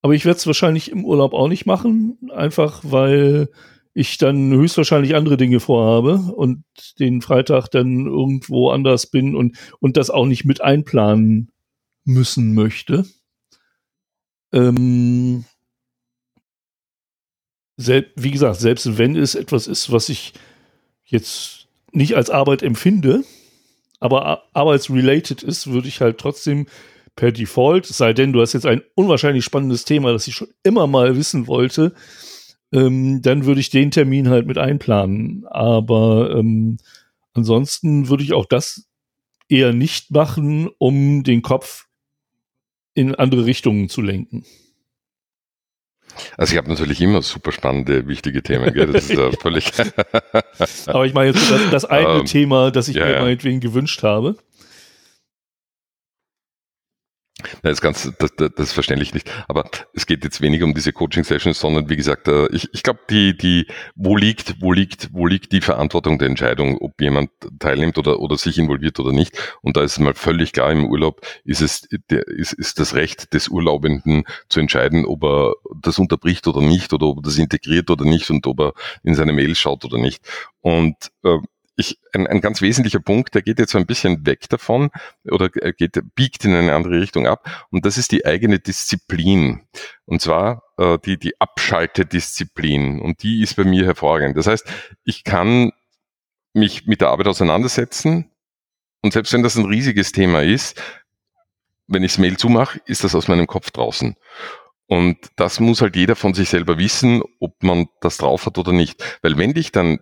Aber 0.03 0.15
ich 0.15 0.25
werde 0.25 0.39
es 0.39 0.47
wahrscheinlich 0.47 0.91
im 0.91 1.05
Urlaub 1.05 1.33
auch 1.33 1.49
nicht 1.49 1.65
machen, 1.65 2.19
einfach 2.35 2.83
weil 2.83 3.49
ich 3.95 4.19
dann 4.19 4.53
höchstwahrscheinlich 4.53 5.15
andere 5.15 5.37
Dinge 5.37 5.61
vorhabe 5.61 6.17
und 6.35 6.65
den 6.99 7.23
Freitag 7.23 7.69
dann 7.69 8.07
irgendwo 8.07 8.71
anders 8.71 9.07
bin 9.07 9.37
und, 9.37 9.57
und 9.81 9.97
das 9.97 10.11
auch 10.11 10.27
nicht 10.27 10.45
mit 10.45 10.61
einplanen 10.61 11.53
müssen 12.05 12.55
möchte. 12.55 13.07
Ähm, 14.55 15.45
wie 17.77 18.31
gesagt, 18.31 18.61
selbst 18.61 18.99
wenn 18.99 19.17
es 19.17 19.35
etwas 19.35 19.67
ist, 19.67 19.91
was 19.91 20.09
ich 20.09 20.33
jetzt 21.05 21.67
nicht 21.93 22.17
als 22.17 22.31
Arbeit 22.31 22.63
empfinde, 22.63 23.25
aber 23.99 24.45
arbeitsrelated 24.55 25.43
ist, 25.43 25.67
würde 25.67 25.89
ich 25.89 26.01
halt 26.01 26.19
trotzdem 26.19 26.67
per 27.17 27.33
Default, 27.33 27.87
sei 27.87 28.13
denn, 28.13 28.33
du 28.33 28.41
hast 28.41 28.53
jetzt 28.53 28.67
ein 28.67 28.83
unwahrscheinlich 28.95 29.45
spannendes 29.45 29.85
Thema, 29.85 30.13
das 30.13 30.27
ich 30.27 30.35
schon 30.35 30.49
immer 30.63 30.87
mal 30.87 31.17
wissen 31.17 31.47
wollte, 31.47 31.95
ähm, 32.73 33.23
dann 33.23 33.45
würde 33.45 33.61
ich 33.61 33.71
den 33.71 33.91
Termin 33.91 34.29
halt 34.29 34.47
mit 34.47 34.59
einplanen. 34.59 35.45
Aber 35.47 36.35
ähm, 36.37 36.79
ansonsten 37.33 38.09
würde 38.09 38.25
ich 38.25 38.33
auch 38.33 38.47
das 38.47 38.87
eher 39.49 39.73
nicht 39.73 40.11
machen, 40.11 40.69
um 40.79 41.23
den 41.25 41.43
Kopf 41.43 41.87
in 42.95 43.15
andere 43.15 43.45
Richtungen 43.45 43.89
zu 43.89 44.01
lenken. 44.01 44.45
Also 46.37 46.53
ich 46.53 46.59
habe 46.59 46.69
natürlich 46.69 47.01
immer 47.01 47.23
super 47.23 47.53
spannende, 47.53 48.07
wichtige 48.07 48.43
Themen. 48.43 48.73
Gell? 48.73 48.87
Das 48.93 49.11
ist 49.11 49.19
ja 49.19 49.31
völlig. 49.41 49.73
Aber 50.87 51.07
ich 51.07 51.15
meine 51.15 51.33
jetzt 51.33 51.51
das, 51.51 51.71
das 51.71 51.85
eine 51.85 52.09
um, 52.09 52.21
ähm, 52.21 52.27
Thema, 52.27 52.71
das 52.71 52.89
ich 52.89 52.97
ja, 52.97 53.07
mir 53.07 53.21
meinetwegen 53.21 53.61
gewünscht 53.61 54.03
habe. 54.03 54.37
Das 57.63 57.73
ist 57.73 57.81
ganz, 57.81 58.11
das, 58.19 58.35
das, 58.37 58.51
das 58.57 58.67
ist 58.69 58.73
verständlich 58.73 59.15
nicht. 59.15 59.31
Aber 59.49 59.69
es 59.93 60.07
geht 60.07 60.25
jetzt 60.25 60.41
weniger 60.41 60.65
um 60.65 60.75
diese 60.75 60.93
Coaching-Sessions, 60.93 61.59
sondern 61.59 61.89
wie 61.89 61.97
gesagt, 61.97 62.29
äh, 62.29 62.47
ich, 62.49 62.69
ich 62.73 62.83
glaube, 62.83 63.01
die, 63.11 63.37
die, 63.37 63.67
wo 63.95 64.17
liegt, 64.17 64.61
wo 64.61 64.73
liegt, 64.73 65.11
wo 65.13 65.27
liegt 65.27 65.53
die 65.53 65.61
Verantwortung 65.61 66.19
der 66.19 66.29
Entscheidung, 66.29 66.79
ob 66.79 67.01
jemand 67.01 67.31
teilnimmt 67.59 67.99
oder, 67.99 68.21
oder 68.21 68.37
sich 68.37 68.59
involviert 68.59 68.99
oder 69.01 69.13
nicht? 69.13 69.57
Und 69.63 69.77
da 69.77 69.83
ist 69.83 69.99
mal 69.99 70.15
völlig 70.15 70.53
klar, 70.53 70.73
im 70.73 70.87
Urlaub 70.87 71.21
ist 71.45 71.61
es, 71.61 71.89
der, 72.11 72.27
ist, 72.27 72.53
ist 72.53 72.79
das 72.79 72.95
Recht 72.95 73.35
des 73.35 73.49
Urlaubenden 73.49 74.25
zu 74.49 74.61
entscheiden, 74.61 75.05
ob 75.05 75.25
er 75.25 75.55
das 75.81 75.99
unterbricht 75.99 76.47
oder 76.47 76.61
nicht, 76.61 76.93
oder 76.93 77.07
ob 77.07 77.19
er 77.19 77.23
das 77.23 77.39
integriert 77.39 77.91
oder 77.91 78.05
nicht 78.05 78.31
und 78.31 78.47
ob 78.47 78.61
er 78.61 78.73
in 79.03 79.15
seine 79.15 79.33
Mails 79.33 79.59
schaut 79.59 79.85
oder 79.85 79.99
nicht. 79.99 80.25
Und 80.61 80.97
äh, 81.25 81.39
ich, 81.77 81.99
ein, 82.13 82.27
ein 82.27 82.41
ganz 82.41 82.61
wesentlicher 82.61 83.01
Punkt, 83.01 83.35
der 83.35 83.43
geht 83.43 83.59
jetzt 83.59 83.73
so 83.73 83.79
ein 83.79 83.87
bisschen 83.87 84.27
weg 84.27 84.49
davon 84.49 84.91
oder 85.25 85.49
geht, 85.49 86.01
biegt 86.15 86.45
in 86.45 86.55
eine 86.55 86.75
andere 86.75 87.01
Richtung 87.01 87.27
ab. 87.27 87.67
Und 87.71 87.85
das 87.85 87.99
ist 87.99 88.13
die 88.13 88.25
eigene 88.25 88.61
Disziplin. 88.61 89.63
Und 90.07 90.23
zwar 90.23 90.63
äh, 90.79 90.99
die, 91.05 91.19
die 91.19 91.41
Abschaltedisziplin. 91.41 93.01
Und 93.01 93.23
die 93.23 93.43
ist 93.43 93.57
bei 93.57 93.65
mir 93.65 93.85
hervorragend. 93.85 94.37
Das 94.37 94.47
heißt, 94.47 94.67
ich 95.05 95.25
kann 95.25 95.73
mich 96.53 96.87
mit 96.87 97.01
der 97.01 97.09
Arbeit 97.09 97.27
auseinandersetzen. 97.27 98.31
Und 99.03 99.13
selbst 99.13 99.33
wenn 99.33 99.43
das 99.43 99.57
ein 99.57 99.67
riesiges 99.67 100.13
Thema 100.13 100.43
ist, 100.43 100.81
wenn 101.87 102.05
ich 102.05 102.13
das 102.13 102.19
Mail 102.19 102.37
zumache, 102.37 102.81
ist 102.87 103.05
das 103.05 103.15
aus 103.15 103.29
meinem 103.29 103.47
Kopf 103.47 103.71
draußen. 103.71 104.17
Und 104.87 105.19
das 105.37 105.61
muss 105.61 105.81
halt 105.81 105.97
jeder 105.97 106.15
von 106.15 106.35
sich 106.35 106.51
selber 106.51 106.79
wissen, 106.79 107.23
ob 107.41 107.63
man 107.63 107.89
das 108.01 108.19
drauf 108.19 108.47
hat 108.47 108.59
oder 108.59 108.73
nicht. 108.73 109.03
Weil 109.23 109.37
wenn 109.37 109.55
dich 109.55 109.73
dann 109.73 109.99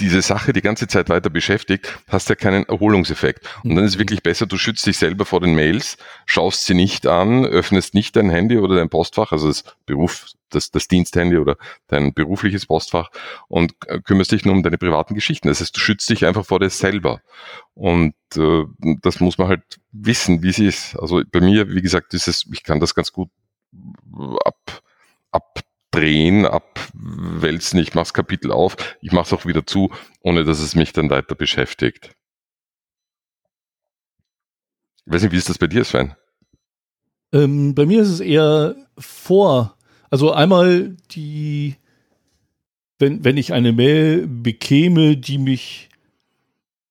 diese 0.00 0.22
Sache 0.22 0.52
die 0.52 0.62
ganze 0.62 0.88
Zeit 0.88 1.08
weiter 1.08 1.30
beschäftigt, 1.30 1.98
hast 2.08 2.28
ja 2.28 2.34
keinen 2.34 2.64
Erholungseffekt. 2.64 3.46
Und 3.62 3.76
dann 3.76 3.84
ist 3.84 3.92
es 3.92 3.96
mhm. 3.96 4.00
wirklich 4.00 4.22
besser, 4.22 4.46
du 4.46 4.56
schützt 4.56 4.86
dich 4.86 4.98
selber 4.98 5.24
vor 5.24 5.40
den 5.40 5.54
Mails, 5.54 5.98
schaust 6.26 6.64
sie 6.64 6.74
nicht 6.74 7.06
an, 7.06 7.44
öffnest 7.44 7.94
nicht 7.94 8.16
dein 8.16 8.30
Handy 8.30 8.58
oder 8.58 8.76
dein 8.76 8.88
Postfach, 8.88 9.32
also 9.32 9.48
das 9.48 9.64
Beruf, 9.86 10.26
das, 10.48 10.70
das 10.70 10.88
Diensthandy 10.88 11.36
oder 11.36 11.56
dein 11.86 12.14
berufliches 12.14 12.66
Postfach 12.66 13.10
und 13.48 13.74
kümmerst 14.04 14.32
dich 14.32 14.44
nur 14.44 14.54
um 14.54 14.62
deine 14.62 14.78
privaten 14.78 15.14
Geschichten. 15.14 15.48
Das 15.48 15.60
heißt, 15.60 15.76
du 15.76 15.80
schützt 15.80 16.08
dich 16.08 16.24
einfach 16.24 16.46
vor 16.46 16.60
dir 16.60 16.70
selber. 16.70 17.20
Und 17.74 18.14
äh, 18.36 18.64
das 19.02 19.20
muss 19.20 19.38
man 19.38 19.48
halt 19.48 19.62
wissen, 19.92 20.42
wie 20.42 20.48
es 20.48 20.58
ist. 20.58 20.98
Also 20.98 21.22
bei 21.30 21.40
mir, 21.40 21.68
wie 21.68 21.82
gesagt, 21.82 22.14
ist 22.14 22.26
es, 22.26 22.46
ich 22.52 22.62
kann 22.64 22.80
das 22.80 22.94
ganz 22.94 23.12
gut 23.12 23.30
ab, 24.44 24.82
ab 25.30 25.60
drehen, 25.90 26.46
abwälzen, 26.46 27.80
ich 27.80 27.94
mache 27.94 28.04
das 28.04 28.14
Kapitel 28.14 28.52
auf, 28.52 28.76
ich 29.00 29.12
mache 29.12 29.26
es 29.26 29.32
auch 29.32 29.46
wieder 29.46 29.66
zu, 29.66 29.90
ohne 30.20 30.44
dass 30.44 30.60
es 30.60 30.74
mich 30.74 30.92
dann 30.92 31.10
weiter 31.10 31.34
beschäftigt. 31.34 32.12
Ich 35.06 35.12
weiß 35.12 35.22
nicht, 35.22 35.32
wie 35.32 35.38
ist 35.38 35.48
das 35.48 35.58
bei 35.58 35.66
dir, 35.66 35.84
Sven? 35.84 36.14
Ähm, 37.32 37.74
bei 37.74 37.86
mir 37.86 38.02
ist 38.02 38.10
es 38.10 38.20
eher 38.20 38.76
vor, 38.98 39.76
also 40.10 40.32
einmal 40.32 40.96
die, 41.10 41.76
wenn, 42.98 43.24
wenn 43.24 43.36
ich 43.36 43.52
eine 43.52 43.72
Mail 43.72 44.26
bekäme, 44.26 45.16
die 45.16 45.38
mich, 45.38 45.88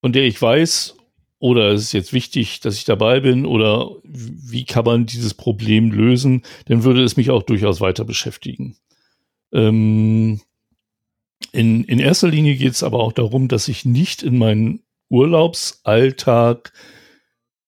von 0.01 0.11
der 0.11 0.23
ich 0.23 0.41
weiß, 0.41 0.95
oder 1.39 1.69
es 1.71 1.83
ist 1.83 1.93
jetzt 1.93 2.13
wichtig, 2.13 2.59
dass 2.59 2.75
ich 2.75 2.83
dabei 2.83 3.21
bin, 3.21 3.45
oder 3.45 3.91
wie 4.03 4.65
kann 4.65 4.85
man 4.85 5.05
dieses 5.05 5.33
Problem 5.33 5.91
lösen, 5.91 6.43
dann 6.65 6.83
würde 6.83 7.03
es 7.03 7.15
mich 7.15 7.31
auch 7.31 7.43
durchaus 7.43 7.79
weiter 7.79 8.03
beschäftigen. 8.03 8.75
Ähm, 9.51 10.41
in, 11.51 11.83
in 11.83 11.99
erster 11.99 12.27
Linie 12.27 12.55
geht 12.55 12.73
es 12.73 12.83
aber 12.83 12.99
auch 12.99 13.13
darum, 13.13 13.47
dass 13.47 13.67
ich 13.67 13.85
nicht 13.85 14.23
in 14.23 14.37
meinen 14.37 14.83
Urlaubsalltag 15.09 16.71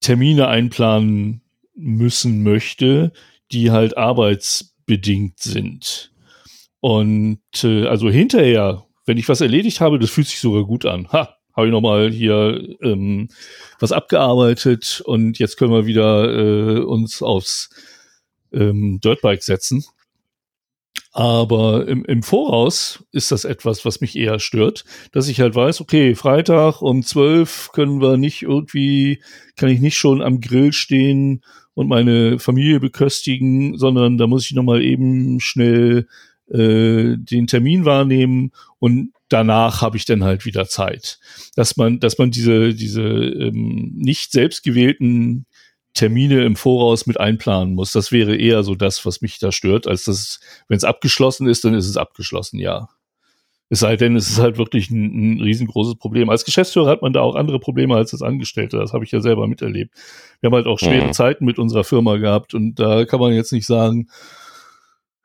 Termine 0.01 0.47
einplanen 0.47 1.41
müssen 1.75 2.43
möchte, 2.43 3.11
die 3.51 3.71
halt 3.71 3.97
arbeitsbedingt 3.97 5.39
sind. 5.39 6.11
Und 6.79 7.39
äh, 7.63 7.85
also 7.87 8.09
hinterher, 8.09 8.85
wenn 9.05 9.17
ich 9.17 9.29
was 9.29 9.41
erledigt 9.41 9.81
habe, 9.81 9.99
das 9.99 10.09
fühlt 10.09 10.27
sich 10.27 10.39
sogar 10.39 10.65
gut 10.65 10.85
an. 10.85 11.07
Ha, 11.11 11.37
habe 11.55 11.67
ich 11.67 11.71
nochmal 11.71 12.11
hier 12.11 12.77
ähm, 12.81 13.29
was 13.79 13.91
abgearbeitet 13.91 15.01
und 15.05 15.37
jetzt 15.37 15.57
können 15.57 15.73
wir 15.73 15.85
wieder 15.85 16.33
äh, 16.33 16.79
uns 16.79 17.21
aufs 17.21 17.69
ähm, 18.51 18.99
Dirtbike 19.03 19.43
setzen. 19.43 19.85
Aber 21.13 21.87
im, 21.87 22.05
im 22.05 22.23
Voraus 22.23 23.03
ist 23.11 23.31
das 23.31 23.43
etwas, 23.43 23.83
was 23.83 23.99
mich 23.99 24.15
eher 24.15 24.39
stört, 24.39 24.85
dass 25.11 25.27
ich 25.27 25.41
halt 25.41 25.55
weiß, 25.55 25.81
okay, 25.81 26.15
Freitag 26.15 26.81
um 26.81 27.03
zwölf 27.03 27.69
können 27.73 28.01
wir 28.01 28.15
nicht 28.15 28.43
irgendwie, 28.43 29.21
kann 29.57 29.69
ich 29.69 29.81
nicht 29.81 29.97
schon 29.97 30.21
am 30.21 30.39
Grill 30.39 30.71
stehen 30.71 31.41
und 31.73 31.89
meine 31.89 32.39
Familie 32.39 32.79
beköstigen, 32.79 33.77
sondern 33.77 34.17
da 34.17 34.27
muss 34.27 34.45
ich 34.45 34.53
nochmal 34.53 34.81
eben 34.83 35.41
schnell 35.41 36.07
äh, 36.49 37.17
den 37.17 37.47
Termin 37.47 37.83
wahrnehmen 37.83 38.51
und 38.79 39.11
danach 39.27 39.81
habe 39.81 39.97
ich 39.97 40.05
dann 40.05 40.23
halt 40.23 40.45
wieder 40.45 40.67
Zeit. 40.67 41.19
Dass 41.55 41.75
man, 41.77 41.99
dass 41.99 42.17
man 42.17 42.31
diese, 42.31 42.73
diese 42.73 43.01
ähm, 43.01 43.91
nicht 43.95 44.31
selbstgewählten 44.31 45.45
Termine 45.93 46.43
im 46.45 46.55
Voraus 46.55 47.05
mit 47.05 47.19
einplanen 47.19 47.75
muss. 47.75 47.91
Das 47.91 48.11
wäre 48.11 48.35
eher 48.35 48.63
so 48.63 48.75
das, 48.75 49.05
was 49.05 49.21
mich 49.21 49.39
da 49.39 49.51
stört, 49.51 49.87
als 49.87 50.05
das, 50.05 50.39
wenn 50.67 50.77
es 50.77 50.83
abgeschlossen 50.83 51.47
ist, 51.47 51.65
dann 51.65 51.73
ist 51.73 51.87
es 51.87 51.97
abgeschlossen, 51.97 52.59
ja. 52.59 52.89
Es 53.69 53.79
sei 53.79 53.95
denn, 53.95 54.17
es 54.17 54.29
ist 54.29 54.39
halt 54.39 54.57
wirklich 54.57 54.89
ein, 54.89 55.35
ein 55.35 55.41
riesengroßes 55.41 55.95
Problem. 55.95 56.29
Als 56.29 56.43
Geschäftsführer 56.43 56.89
hat 56.89 57.01
man 57.01 57.13
da 57.13 57.21
auch 57.21 57.35
andere 57.35 57.57
Probleme 57.57 57.95
als 57.95 58.11
als 58.11 58.21
Angestellte. 58.21 58.77
Das 58.77 58.91
habe 58.91 59.05
ich 59.05 59.11
ja 59.11 59.21
selber 59.21 59.47
miterlebt. 59.47 59.95
Wir 60.41 60.47
haben 60.47 60.55
halt 60.55 60.67
auch 60.67 60.77
schwere 60.77 61.07
mhm. 61.07 61.13
Zeiten 61.13 61.45
mit 61.45 61.57
unserer 61.57 61.85
Firma 61.85 62.17
gehabt 62.17 62.53
und 62.53 62.75
da 62.75 63.05
kann 63.05 63.21
man 63.21 63.31
jetzt 63.31 63.53
nicht 63.53 63.65
sagen, 63.65 64.09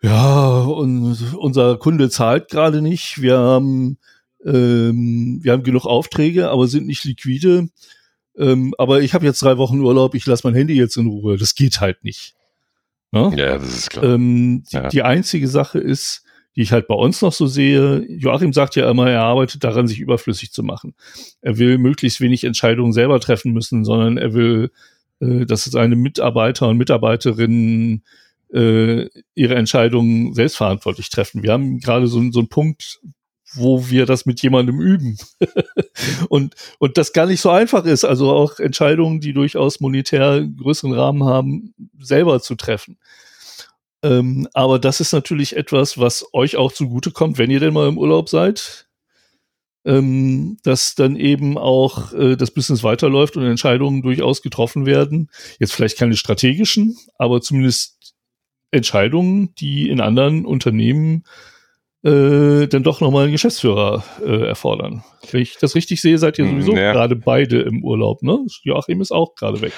ja, 0.00 0.60
und 0.60 1.34
unser 1.34 1.76
Kunde 1.78 2.08
zahlt 2.08 2.48
gerade 2.48 2.82
nicht. 2.82 3.20
Wir 3.20 3.36
haben, 3.36 3.98
ähm, 4.44 5.40
wir 5.42 5.50
haben 5.50 5.64
genug 5.64 5.84
Aufträge, 5.84 6.48
aber 6.48 6.68
sind 6.68 6.86
nicht 6.86 7.04
liquide. 7.04 7.68
Ähm, 8.38 8.74
aber 8.78 9.00
ich 9.00 9.14
habe 9.14 9.24
jetzt 9.24 9.42
drei 9.42 9.56
Wochen 9.58 9.80
Urlaub, 9.80 10.14
ich 10.14 10.26
lasse 10.26 10.46
mein 10.46 10.54
Handy 10.54 10.74
jetzt 10.74 10.96
in 10.96 11.06
Ruhe. 11.06 11.36
Das 11.36 11.54
geht 11.54 11.80
halt 11.80 12.04
nicht. 12.04 12.34
Ne? 13.12 13.32
Ja, 13.36 13.58
das 13.58 13.76
ist 13.76 13.90
klar. 13.90 14.04
Ähm, 14.04 14.64
die, 14.70 14.76
ja. 14.76 14.88
die 14.88 15.02
einzige 15.02 15.48
Sache 15.48 15.78
ist, 15.78 16.22
die 16.54 16.62
ich 16.62 16.72
halt 16.72 16.88
bei 16.88 16.94
uns 16.94 17.20
noch 17.22 17.32
so 17.32 17.46
sehe, 17.46 18.04
Joachim 18.08 18.52
sagt 18.52 18.76
ja 18.76 18.90
immer, 18.90 19.10
er 19.10 19.22
arbeitet 19.22 19.62
daran, 19.62 19.86
sich 19.86 20.00
überflüssig 20.00 20.52
zu 20.52 20.62
machen. 20.62 20.94
Er 21.42 21.58
will 21.58 21.78
möglichst 21.78 22.20
wenig 22.20 22.44
Entscheidungen 22.44 22.92
selber 22.92 23.20
treffen 23.20 23.52
müssen, 23.52 23.84
sondern 23.84 24.16
er 24.16 24.32
will, 24.32 24.70
äh, 25.20 25.44
dass 25.44 25.64
seine 25.64 25.96
Mitarbeiter 25.96 26.68
und 26.68 26.78
Mitarbeiterinnen 26.78 28.02
äh, 28.52 29.08
ihre 29.34 29.54
Entscheidungen 29.54 30.32
selbstverantwortlich 30.32 31.10
treffen. 31.10 31.42
Wir 31.42 31.52
haben 31.52 31.78
gerade 31.78 32.06
so, 32.06 32.22
so 32.30 32.38
einen 32.38 32.48
Punkt, 32.48 33.00
wo 33.56 33.88
wir 33.88 34.06
das 34.06 34.26
mit 34.26 34.42
jemandem 34.42 34.80
üben. 34.80 35.16
und, 36.28 36.54
und 36.78 36.98
das 36.98 37.12
gar 37.12 37.26
nicht 37.26 37.40
so 37.40 37.50
einfach 37.50 37.84
ist, 37.84 38.04
also 38.04 38.30
auch 38.30 38.58
Entscheidungen, 38.58 39.20
die 39.20 39.32
durchaus 39.32 39.80
monetär 39.80 40.42
größeren 40.42 40.92
Rahmen 40.92 41.24
haben, 41.24 41.74
selber 41.98 42.40
zu 42.40 42.54
treffen. 42.54 42.98
Ähm, 44.02 44.46
aber 44.52 44.78
das 44.78 45.00
ist 45.00 45.12
natürlich 45.12 45.56
etwas, 45.56 45.98
was 45.98 46.26
euch 46.32 46.56
auch 46.56 46.72
zugutekommt, 46.72 47.38
wenn 47.38 47.50
ihr 47.50 47.60
denn 47.60 47.74
mal 47.74 47.88
im 47.88 47.98
Urlaub 47.98 48.28
seid. 48.28 48.88
Ähm, 49.84 50.58
dass 50.64 50.96
dann 50.96 51.14
eben 51.14 51.56
auch 51.56 52.12
äh, 52.12 52.36
das 52.36 52.50
Business 52.50 52.82
weiterläuft 52.82 53.36
und 53.36 53.44
Entscheidungen 53.44 54.02
durchaus 54.02 54.42
getroffen 54.42 54.84
werden. 54.84 55.30
Jetzt 55.60 55.74
vielleicht 55.74 55.96
keine 55.96 56.16
strategischen, 56.16 56.96
aber 57.18 57.40
zumindest 57.40 58.14
Entscheidungen, 58.72 59.54
die 59.54 59.88
in 59.88 60.00
anderen 60.00 60.44
Unternehmen 60.44 61.22
äh, 62.06 62.68
dann 62.68 62.84
doch 62.84 63.00
nochmal 63.00 63.24
einen 63.24 63.32
Geschäftsführer 63.32 64.04
äh, 64.24 64.46
erfordern. 64.46 65.02
Wenn 65.30 65.42
ich 65.42 65.58
das 65.58 65.74
richtig 65.74 66.00
sehe, 66.00 66.18
seid 66.18 66.38
ihr 66.38 66.44
hm, 66.44 66.52
sowieso 66.62 66.76
ja. 66.76 66.92
gerade 66.92 67.16
beide 67.16 67.60
im 67.62 67.82
Urlaub, 67.82 68.22
ne? 68.22 68.38
Joachim 68.62 69.00
ist 69.00 69.10
auch 69.10 69.34
gerade 69.34 69.60
weg. 69.60 69.72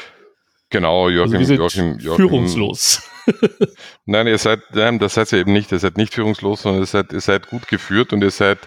Genau, 0.70 1.08
Joachim, 1.08 1.36
also 1.36 1.54
Joachim, 1.54 1.98
Joachim, 1.98 2.16
führungslos. 2.16 3.08
nein, 4.04 4.26
ihr 4.26 4.36
seid, 4.36 4.60
nein, 4.74 4.98
das 4.98 5.14
seid 5.14 5.32
ihr 5.32 5.38
eben 5.38 5.54
nicht. 5.54 5.72
Ihr 5.72 5.78
seid 5.78 5.96
nicht 5.96 6.12
führungslos, 6.12 6.62
sondern 6.62 6.82
ihr 6.82 6.86
seid, 6.86 7.12
ihr 7.14 7.22
seid 7.22 7.48
gut 7.48 7.68
geführt 7.68 8.12
und 8.12 8.22
ihr 8.22 8.30
seid 8.30 8.58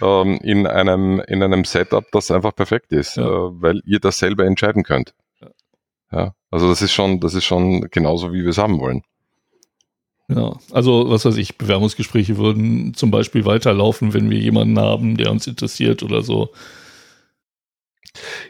ähm, 0.00 0.38
in 0.42 0.66
einem 0.66 1.20
in 1.28 1.42
einem 1.42 1.66
Setup, 1.66 2.04
das 2.12 2.30
einfach 2.30 2.54
perfekt 2.54 2.92
ist, 2.92 3.18
ja. 3.18 3.26
äh, 3.26 3.50
weil 3.60 3.82
ihr 3.84 4.00
das 4.00 4.18
selber 4.18 4.46
entscheiden 4.46 4.82
könnt. 4.82 5.14
Ja, 6.10 6.34
also 6.50 6.68
das 6.68 6.80
ist 6.80 6.92
schon, 6.92 7.20
das 7.20 7.34
ist 7.34 7.44
schon 7.44 7.88
genauso, 7.90 8.32
wie 8.32 8.42
wir 8.42 8.50
es 8.50 8.58
haben 8.58 8.80
wollen. 8.80 9.02
Ja, 10.34 10.56
also 10.70 11.10
was 11.10 11.24
weiß 11.24 11.36
ich, 11.36 11.58
Bewerbungsgespräche 11.58 12.38
würden 12.38 12.94
zum 12.94 13.10
Beispiel 13.10 13.44
weiterlaufen, 13.44 14.14
wenn 14.14 14.30
wir 14.30 14.38
jemanden 14.38 14.78
haben, 14.78 15.16
der 15.16 15.30
uns 15.30 15.46
interessiert 15.46 16.02
oder 16.02 16.22
so. 16.22 16.52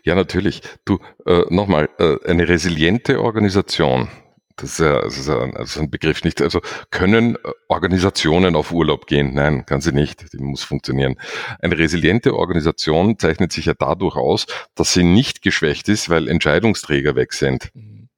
Ja, 0.04 0.14
natürlich. 0.14 0.62
Du, 0.84 0.98
äh, 1.26 1.42
nochmal, 1.48 1.88
äh, 1.98 2.16
eine 2.28 2.48
resiliente 2.48 3.20
Organisation, 3.20 4.08
das 4.56 4.72
ist, 4.72 4.80
ja, 4.80 5.02
das 5.02 5.18
ist 5.18 5.28
ja 5.28 5.40
ein, 5.40 5.56
also 5.56 5.80
ein 5.80 5.90
Begriff 5.90 6.22
nicht, 6.24 6.40
also 6.40 6.60
können 6.90 7.36
äh, 7.36 7.38
Organisationen 7.68 8.54
auf 8.54 8.70
Urlaub 8.70 9.06
gehen? 9.06 9.34
Nein, 9.34 9.66
kann 9.66 9.80
sie 9.80 9.92
nicht, 9.92 10.32
die 10.32 10.38
muss 10.38 10.62
funktionieren. 10.62 11.16
Eine 11.60 11.78
resiliente 11.78 12.34
Organisation 12.36 13.18
zeichnet 13.18 13.52
sich 13.52 13.66
ja 13.66 13.74
dadurch 13.76 14.16
aus, 14.16 14.46
dass 14.74 14.92
sie 14.92 15.04
nicht 15.04 15.42
geschwächt 15.42 15.88
ist, 15.88 16.10
weil 16.10 16.28
Entscheidungsträger 16.28 17.16
weg 17.16 17.32
sind. 17.32 17.70
Mhm. 17.74 18.08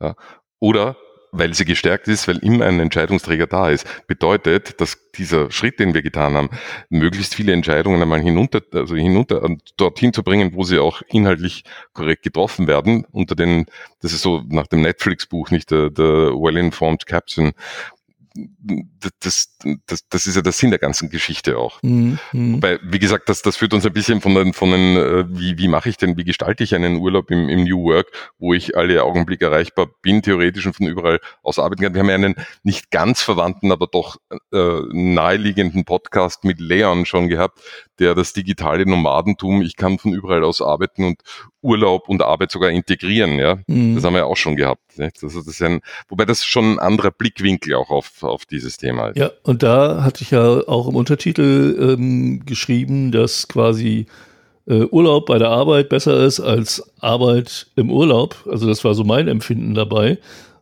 Ja, 0.00 0.16
oder 0.58 0.96
weil 1.32 1.54
sie 1.54 1.64
gestärkt 1.64 2.08
ist, 2.08 2.28
weil 2.28 2.36
immer 2.38 2.66
ein 2.66 2.78
Entscheidungsträger 2.78 3.46
da 3.46 3.70
ist. 3.70 3.86
Bedeutet, 4.06 4.80
dass 4.80 4.98
dieser 5.14 5.50
Schritt, 5.50 5.80
den 5.80 5.94
wir 5.94 6.02
getan 6.02 6.34
haben, 6.34 6.50
möglichst 6.90 7.34
viele 7.34 7.52
Entscheidungen 7.52 8.00
einmal 8.02 8.20
hinunter, 8.20 8.60
also 8.74 8.94
hinunter, 8.94 9.42
dorthin 9.78 10.12
zu 10.12 10.22
bringen, 10.22 10.54
wo 10.54 10.62
sie 10.62 10.78
auch 10.78 11.00
inhaltlich 11.08 11.64
korrekt 11.94 12.22
getroffen 12.22 12.66
werden, 12.66 13.06
unter 13.10 13.34
den, 13.34 13.64
das 14.02 14.12
ist 14.12 14.22
so 14.22 14.42
nach 14.46 14.66
dem 14.66 14.82
Netflix-Buch, 14.82 15.50
nicht 15.50 15.70
der, 15.70 15.88
der 15.88 16.04
Well-Informed 16.34 17.06
Captain, 17.06 17.52
das, 19.20 19.51
das, 19.86 20.08
das 20.08 20.26
ist 20.26 20.36
ja 20.36 20.42
der 20.42 20.52
Sinn 20.52 20.70
der 20.70 20.78
ganzen 20.78 21.10
Geschichte 21.10 21.58
auch. 21.58 21.82
Mhm. 21.82 22.18
Weil, 22.32 22.80
wie 22.82 22.98
gesagt, 22.98 23.28
das, 23.28 23.42
das 23.42 23.56
führt 23.56 23.74
uns 23.74 23.86
ein 23.86 23.92
bisschen 23.92 24.20
von 24.20 24.34
den, 24.34 24.52
von 24.52 24.70
den 24.70 24.96
äh, 24.96 25.24
wie, 25.28 25.58
wie 25.58 25.68
mache 25.68 25.88
ich 25.88 25.96
denn, 25.96 26.16
wie 26.16 26.24
gestalte 26.24 26.64
ich 26.64 26.74
einen 26.74 26.96
Urlaub 26.96 27.30
im, 27.30 27.48
im 27.48 27.64
New 27.64 27.84
Work, 27.84 28.08
wo 28.38 28.54
ich 28.54 28.76
alle 28.76 29.02
Augenblicke 29.02 29.46
erreichbar 29.46 29.88
bin, 30.02 30.22
theoretisch 30.22 30.66
und 30.66 30.74
von 30.74 30.86
überall 30.86 31.20
aus 31.42 31.58
arbeiten 31.58 31.82
kann. 31.82 31.94
Wir 31.94 32.00
haben 32.00 32.08
ja 32.08 32.14
einen 32.14 32.34
nicht 32.62 32.90
ganz 32.90 33.22
verwandten, 33.22 33.72
aber 33.72 33.86
doch 33.86 34.16
äh, 34.52 34.80
naheliegenden 34.92 35.84
Podcast 35.84 36.44
mit 36.44 36.60
Leon 36.60 37.06
schon 37.06 37.28
gehabt, 37.28 37.60
der 37.98 38.14
das 38.14 38.32
digitale 38.32 38.86
Nomadentum, 38.86 39.62
ich 39.62 39.76
kann 39.76 39.98
von 39.98 40.12
überall 40.12 40.44
aus 40.44 40.60
arbeiten 40.60 41.04
und 41.04 41.20
Urlaub 41.62 42.08
und 42.08 42.22
Arbeit 42.22 42.50
sogar 42.50 42.70
integrieren, 42.70 43.38
ja. 43.38 43.58
Mhm. 43.68 43.94
Das 43.94 44.04
haben 44.04 44.14
wir 44.14 44.20
ja 44.20 44.24
auch 44.24 44.36
schon 44.36 44.56
gehabt. 44.56 44.98
Nicht? 44.98 45.22
Also 45.22 45.38
das 45.38 45.46
ist 45.46 45.62
ein, 45.62 45.80
wobei 46.08 46.24
das 46.24 46.44
schon 46.44 46.74
ein 46.74 46.78
anderer 46.78 47.10
Blickwinkel 47.10 47.74
auch 47.74 47.90
auf, 47.90 48.22
auf 48.22 48.44
dieses 48.44 48.76
Thema 48.76 49.08
ist. 49.08 49.18
Ja, 49.18 49.30
Und 49.52 49.62
da 49.62 50.02
hatte 50.02 50.22
ich 50.22 50.30
ja 50.30 50.66
auch 50.66 50.88
im 50.88 50.96
Untertitel 50.96 51.76
ähm, 51.78 52.46
geschrieben, 52.46 53.12
dass 53.12 53.48
quasi 53.48 54.06
äh, 54.66 54.84
Urlaub 54.84 55.26
bei 55.26 55.36
der 55.36 55.50
Arbeit 55.50 55.90
besser 55.90 56.24
ist 56.24 56.40
als 56.40 56.82
Arbeit 57.00 57.66
im 57.76 57.90
Urlaub. 57.90 58.46
Also 58.50 58.66
das 58.66 58.82
war 58.82 58.94
so 58.94 59.04
mein 59.04 59.28
Empfinden 59.28 59.74
dabei, 59.74 60.16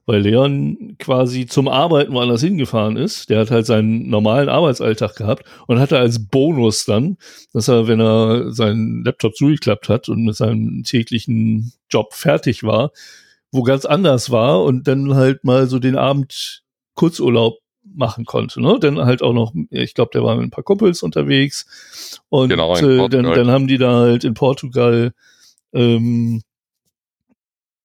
weil 0.07 0.23
Leon 0.23 0.97
quasi 0.99 1.47
zum 1.47 1.69
Arbeiten 1.69 2.15
woanders 2.15 2.41
hingefahren 2.41 2.97
ist. 2.97 3.31
Der 3.31 3.39
hat 3.39 3.53
halt 3.53 3.65
seinen 3.65 4.11
normalen 4.11 4.49
Arbeitsalltag 4.49 5.15
gehabt 5.15 5.45
und 5.69 5.79
hatte 5.79 5.97
als 5.97 6.27
Bonus 6.27 6.85
dann, 6.85 7.17
dass 7.53 7.69
er, 7.69 7.87
wenn 7.87 8.01
er 8.01 8.51
seinen 8.51 9.05
Laptop 9.05 9.37
zugeklappt 9.37 9.89
hat 9.89 10.09
und 10.09 10.25
mit 10.25 10.35
seinem 10.35 10.83
täglichen 10.83 11.75
Job 11.89 12.13
fertig 12.13 12.65
war, 12.65 12.91
wo 13.53 13.63
ganz 13.63 13.85
anders 13.85 14.33
war 14.33 14.65
und 14.65 14.89
dann 14.89 15.15
halt 15.15 15.45
mal 15.45 15.69
so 15.69 15.79
den 15.79 15.95
Abend 15.95 16.65
Kurzurlaub 16.97 17.60
machen 17.83 18.25
konnte. 18.25 18.61
Ne? 18.61 18.79
Dann 18.81 18.99
halt 18.99 19.23
auch 19.23 19.33
noch, 19.33 19.53
ich 19.71 19.95
glaube, 19.95 20.11
der 20.13 20.23
war 20.23 20.37
mit 20.37 20.45
ein 20.45 20.51
paar 20.51 20.65
Kumpels 20.65 21.03
unterwegs 21.03 22.21
und 22.29 22.51
genau, 22.51 22.77
äh, 22.77 23.09
dann, 23.09 23.25
dann 23.25 23.51
haben 23.51 23.67
die 23.67 23.79
da 23.79 24.01
halt 24.01 24.25
in 24.25 24.35
Portugal 24.35 25.13
ähm, 25.73 26.43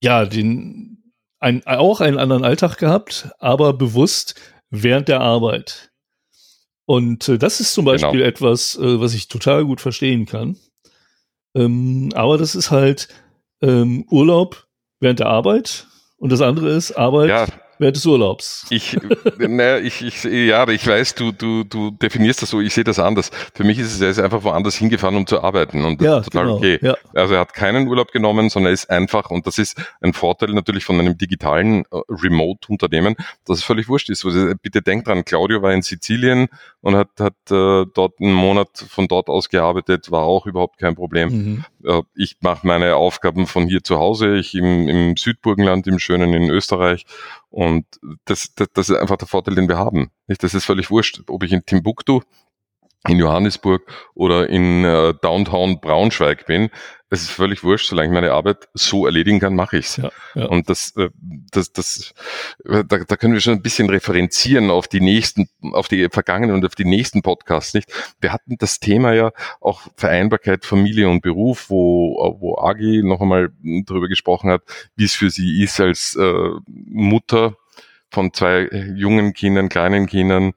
ja 0.02 0.26
den 0.26 1.14
ein, 1.40 1.66
auch 1.66 2.02
einen 2.02 2.18
anderen 2.18 2.44
Alltag 2.44 2.78
gehabt, 2.78 3.30
aber 3.40 3.74
bewusst 3.74 4.36
während 4.70 5.08
der 5.08 5.22
Arbeit. 5.22 5.92
Und 6.86 7.28
äh, 7.30 7.38
das 7.38 7.60
ist 7.60 7.74
zum 7.74 7.86
Beispiel 7.86 8.20
genau. 8.20 8.26
etwas, 8.26 8.78
äh, 8.78 9.00
was 9.00 9.14
ich 9.14 9.28
total 9.28 9.66
gut 9.66 9.82
verstehen 9.82 10.26
kann. 10.26 10.58
Ähm, 11.56 12.12
aber 12.16 12.38
das 12.38 12.56
ist 12.56 12.72
halt 12.72 13.08
ähm, 13.62 14.06
Urlaub 14.10 14.68
während 15.00 15.20
der 15.20 15.28
Arbeit 15.28 15.88
und 16.18 16.32
das 16.32 16.42
andere 16.42 16.70
ist 16.70 16.94
Arbeit 16.94 17.30
ja 17.30 17.48
während 17.78 17.96
des 17.96 18.06
Urlaubs. 18.06 18.66
Ich, 18.70 18.98
naja, 19.38 19.78
ich, 19.78 20.02
ich, 20.02 20.24
ja, 20.24 20.68
ich 20.68 20.86
weiß, 20.86 21.16
du, 21.16 21.32
du, 21.32 21.64
du 21.64 21.92
definierst 21.92 22.42
das 22.42 22.50
so, 22.50 22.62
ich 22.62 22.74
sehe 22.74 22.84
das 22.84 23.00
anders. 23.00 23.32
Für 23.54 23.64
mich 23.64 23.80
ist 23.80 23.94
es, 23.94 24.02
er 24.02 24.10
ist 24.10 24.20
einfach 24.20 24.44
woanders 24.44 24.76
hingefahren, 24.76 25.16
um 25.16 25.28
zu 25.28 25.42
arbeiten 25.42 25.84
und 25.84 26.02
das 26.02 26.06
ja, 26.06 26.18
ist 26.20 26.26
total 26.26 26.46
genau, 26.46 26.58
okay. 26.58 26.80
Ja. 26.82 26.96
Also 27.14 27.34
er 27.36 27.42
hat 27.42 27.54
keinen 27.54 27.88
Urlaub 27.88 28.12
genommen, 28.12 28.50
sondern 28.50 28.72
er 28.72 28.74
ist 28.74 28.90
einfach, 28.90 29.30
und 29.30 29.48
das 29.48 29.58
ist 29.58 29.78
ein 30.02 30.14
Vorteil 30.14 30.50
natürlich 30.54 30.86
von 30.86 31.00
einem 31.00 31.18
digitalen 31.18 31.86
uh, 31.92 32.02
Remote-Unternehmen, 32.10 33.16
dass 33.46 33.60
es 33.60 33.64
völlig 33.64 33.88
wurscht 33.90 34.10
ist. 34.10 34.26
Also 34.26 34.54
bitte 34.62 34.82
denkt 34.82 35.08
dran, 35.08 35.26
Claudio 35.26 35.62
war 35.62 35.74
in 35.74 35.82
Sizilien 35.82 36.48
und 36.82 36.96
hat, 36.96 37.10
hat 37.20 37.36
uh, 37.52 37.86
dort 37.86 38.20
einen 38.20 38.34
Monat 38.34 38.70
von 38.90 39.08
dort 39.08 39.30
aus 39.30 39.50
gearbeitet, 39.50 40.12
war 40.12 40.24
auch 40.24 40.46
überhaupt 40.46 40.78
kein 40.78 40.96
Problem. 40.96 41.30
Mhm. 41.30 41.66
Uh, 41.88 42.04
ich 42.16 42.38
mache 42.42 42.66
meine 42.66 42.96
Aufgaben 42.96 43.46
von 43.46 43.68
hier 43.68 43.84
zu 43.84 44.00
Hause, 44.00 44.38
ich 44.38 44.56
im, 44.56 44.88
im 44.90 45.18
Südburgenland, 45.18 45.86
im 45.88 46.00
schönen 46.00 46.34
in 46.34 46.50
Österreich 46.50 47.06
und 47.56 47.86
das, 48.26 48.54
das, 48.54 48.68
das 48.74 48.90
ist 48.90 48.98
einfach 48.98 49.16
der 49.16 49.30
Vorteil, 49.30 49.56
den 49.56 49.70
wir 49.70 49.78
haben. 49.78 50.12
Nicht? 50.28 50.44
Das 50.44 50.54
ist 50.54 50.66
völlig 50.66 50.92
wurscht, 50.92 51.22
ob 51.30 51.42
ich 51.42 51.54
in 51.54 51.66
Timbuktu, 51.66 52.20
in 53.08 53.18
Johannesburg 53.18 53.82
oder 54.14 54.50
in 54.50 54.84
äh, 54.84 55.14
Downtown 55.22 55.80
Braunschweig 55.80 56.48
bin. 56.48 56.70
Es 57.10 57.22
ist 57.22 57.32
völlig 57.32 57.64
wurscht, 57.64 57.88
solange 57.88 58.08
ich 58.08 58.14
meine 58.14 58.32
Arbeit 58.32 58.68
so 58.74 59.06
erledigen 59.06 59.40
kann, 59.40 59.56
mache 59.56 59.78
ich's. 59.78 59.98
Ja, 59.98 60.12
ja. 60.34 60.46
Und 60.46 60.70
das, 60.70 60.96
äh, 60.98 61.10
das, 61.52 61.72
das, 61.72 62.14
äh, 62.66 62.84
da, 62.84 62.98
da 62.98 63.16
können 63.16 63.34
wir 63.34 63.42
schon 63.42 63.54
ein 63.54 63.62
bisschen 63.62 63.90
referenzieren 63.90 64.72
auf 64.72 64.88
die 64.88 65.02
nächsten, 65.02 65.48
auf 65.74 65.88
die 65.88 66.08
vergangenen 66.10 66.56
und 66.56 66.66
auf 66.66 66.74
die 66.74 66.86
nächsten 66.86 67.22
Podcasts, 67.22 67.76
nicht? 67.76 67.92
Wir 68.22 68.34
hatten 68.34 68.58
das 68.58 68.80
Thema 68.80 69.14
ja 69.14 69.32
auch 69.62 69.82
Vereinbarkeit 69.96 70.66
Familie 70.66 71.08
und 71.08 71.22
Beruf, 71.22 71.70
wo, 71.70 72.38
wo 72.40 72.58
Agi 72.58 73.04
noch 73.04 73.22
einmal 73.22 73.52
darüber 73.62 74.08
gesprochen 74.08 74.50
hat, 74.50 74.64
wie 74.96 75.06
es 75.06 75.14
für 75.14 75.30
sie 75.30 75.62
ist 75.64 75.80
als 75.80 76.16
äh, 76.16 76.50
Mutter 76.66 77.56
von 78.10 78.34
zwei 78.34 78.68
jungen 78.96 79.34
Kindern, 79.34 79.70
kleinen 79.70 80.08
Kindern, 80.08 80.54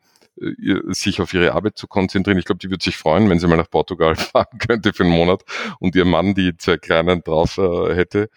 sich 0.89 1.21
auf 1.21 1.35
ihre 1.35 1.53
Arbeit 1.53 1.79
zu 1.79 1.87
konzentrieren. 1.87 2.39
Ich 2.39 2.45
glaube, 2.45 2.59
die 2.59 2.71
würde 2.71 2.85
sich 2.85 2.97
freuen, 2.97 3.29
wenn 3.31 3.39
sie 3.39 3.47
mal 3.47 3.57
nach 3.57 3.71
Portugal 3.71 4.17
fahren 4.17 4.59
könnte 4.59 4.93
für 4.93 5.05
einen 5.05 5.13
Monat 5.13 5.45
und 5.81 5.95
ihr 5.95 6.05
Mann 6.05 6.35
die 6.35 6.57
zwei 6.57 6.77
Kleinen 6.77 7.23
drauf 7.23 7.59
äh, 7.59 7.95
hätte. 7.95 8.29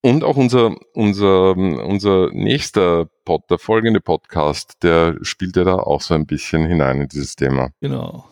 Und 0.00 0.22
auch 0.22 0.36
unser, 0.36 0.76
unser, 0.94 1.56
unser 1.56 2.30
nächster 2.32 3.06
Pod, 3.24 3.50
der 3.50 3.58
folgende 3.58 4.00
Podcast, 4.00 4.74
der 4.82 5.16
spielt 5.22 5.56
ja 5.56 5.64
da 5.64 5.74
auch 5.74 6.02
so 6.02 6.14
ein 6.14 6.26
bisschen 6.26 6.66
hinein 6.66 7.00
in 7.00 7.08
dieses 7.08 7.34
Thema. 7.34 7.70
Genau. 7.80 8.24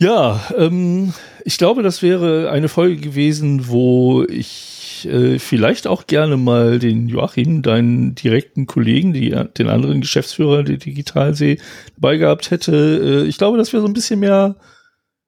Ja, 0.00 0.40
ähm, 0.56 1.12
ich 1.44 1.58
glaube, 1.58 1.82
das 1.82 2.02
wäre 2.02 2.50
eine 2.50 2.68
Folge 2.68 2.96
gewesen, 2.96 3.68
wo 3.68 4.24
ich 4.24 4.77
äh, 5.06 5.38
vielleicht 5.38 5.86
auch 5.86 6.06
gerne 6.06 6.36
mal 6.36 6.78
den 6.78 7.08
Joachim, 7.08 7.62
deinen 7.62 8.14
direkten 8.14 8.66
Kollegen, 8.66 9.12
die, 9.12 9.30
den 9.30 9.68
anderen 9.68 10.00
Geschäftsführer 10.00 10.62
der 10.62 10.78
Digitalsee, 10.78 11.58
dabei 11.96 12.16
gehabt 12.16 12.50
hätte. 12.50 13.24
Äh, 13.24 13.28
ich 13.28 13.38
glaube, 13.38 13.58
dass 13.58 13.72
wir 13.72 13.80
so 13.80 13.86
ein 13.86 13.92
bisschen 13.92 14.20
mehr, 14.20 14.56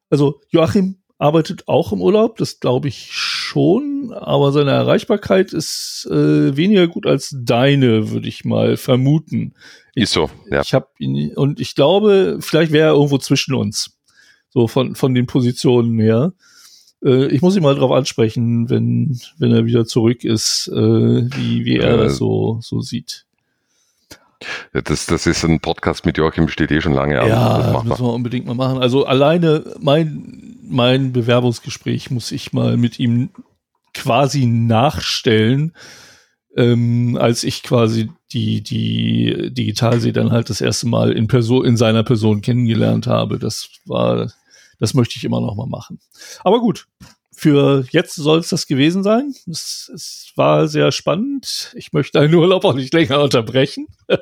also 0.09 0.41
Joachim 0.49 0.97
arbeitet 1.19 1.69
auch 1.69 1.93
im 1.93 2.01
Urlaub, 2.01 2.39
das 2.39 2.61
glaube 2.61 2.89
ich 2.89 3.11
schon, 3.13 4.13
aber 4.15 4.53
seine 4.53 4.71
Erreichbarkeit 4.71 5.53
ist 5.53 6.09
äh, 6.11 6.57
weniger 6.57 6.89
gut 6.89 7.07
als 7.07 7.37
deine, 7.39 8.11
würde 8.11 8.27
ich 8.27 8.45
mal 8.47 8.79
vermuten. 8.79 9.55
Ist 9.95 10.13
so, 10.13 10.31
ja. 10.51 10.63
Ich 10.63 10.73
habe 10.73 10.89
ihn 10.99 11.35
und 11.37 11.61
ich 11.61 11.75
glaube, 11.75 12.39
vielleicht 12.41 12.73
wäre 12.73 12.89
er 12.89 12.95
irgendwo 12.95 13.19
zwischen 13.19 13.55
uns, 13.55 13.99
so 14.49 14.67
von 14.67 14.95
von 14.95 15.15
den 15.15 15.27
Positionen 15.27 15.99
her. 16.01 16.33
Äh, 17.05 17.27
ich 17.27 17.43
muss 17.43 17.57
ihn 17.57 17.63
mal 17.63 17.75
drauf 17.75 17.93
ansprechen, 17.93 18.71
wenn, 18.71 19.19
wenn 19.39 19.53
er 19.53 19.65
wieder 19.65 19.87
zurück 19.87 20.25
ist, 20.25 20.69
äh, 20.69 20.77
wie, 20.77 21.65
wie 21.65 21.79
er 21.79 21.97
das 21.97 22.17
so, 22.17 22.59
so 22.63 22.81
sieht. 22.81 23.27
Ja, 24.73 24.81
das, 24.81 25.07
das 25.07 25.27
ist 25.27 25.45
ein 25.45 25.61
Podcast 25.61 26.07
mit 26.07 26.17
Joachim, 26.17 26.49
steht 26.49 26.71
eh 26.71 26.81
schon 26.81 26.95
lange 26.95 27.21
an. 27.21 27.29
Ja, 27.29 27.73
das 27.73 27.85
müssen 27.85 28.05
wir 28.05 28.13
unbedingt 28.13 28.47
mal 28.47 28.55
machen. 28.55 28.79
Also 28.79 29.05
alleine 29.05 29.65
mein, 29.81 30.57
mein 30.69 31.13
Bewerbungsgespräch 31.13 32.11
muss 32.11 32.33
ich 32.33 32.53
mal 32.53 32.77
mit 32.77 32.99
ihm 32.99 33.31
quasi 33.93 34.47
nachstellen, 34.47 35.75
ähm, 36.57 37.19
als 37.21 37.45
ich 37.45 37.63
quasi 37.63 38.11
die, 38.33 38.63
die 38.63 39.51
Digitalsee 39.53 40.13
dann 40.13 40.33
halt 40.33 40.49
das 40.49 40.61
erste 40.61 40.89
Mal 40.89 41.13
in 41.13 41.27
Person, 41.27 41.65
in 41.65 41.77
seiner 41.77 42.03
Person 42.03 42.41
kennengelernt 42.41 43.07
habe. 43.07 43.39
Das 43.39 43.69
war 43.85 44.33
das 44.81 44.95
möchte 44.95 45.17
ich 45.17 45.25
immer 45.25 45.41
noch 45.41 45.55
mal 45.55 45.67
machen. 45.67 46.01
Aber 46.43 46.59
gut, 46.59 46.89
für 47.33 47.85
jetzt 47.91 48.17
soll 48.17 48.41
es 48.41 48.49
das 48.49 48.67
gewesen 48.67 49.03
sein. 49.03 49.35
Es, 49.49 49.91
es 49.95 50.33
war 50.37 50.67
sehr 50.67 50.91
spannend. 50.91 51.73
Ich 51.75 51.93
möchte 51.93 52.19
deinen 52.19 52.35
Urlaub 52.35 52.65
auch 52.65 52.75
nicht 52.75 52.93
länger 52.93 53.23
unterbrechen. 53.23 53.87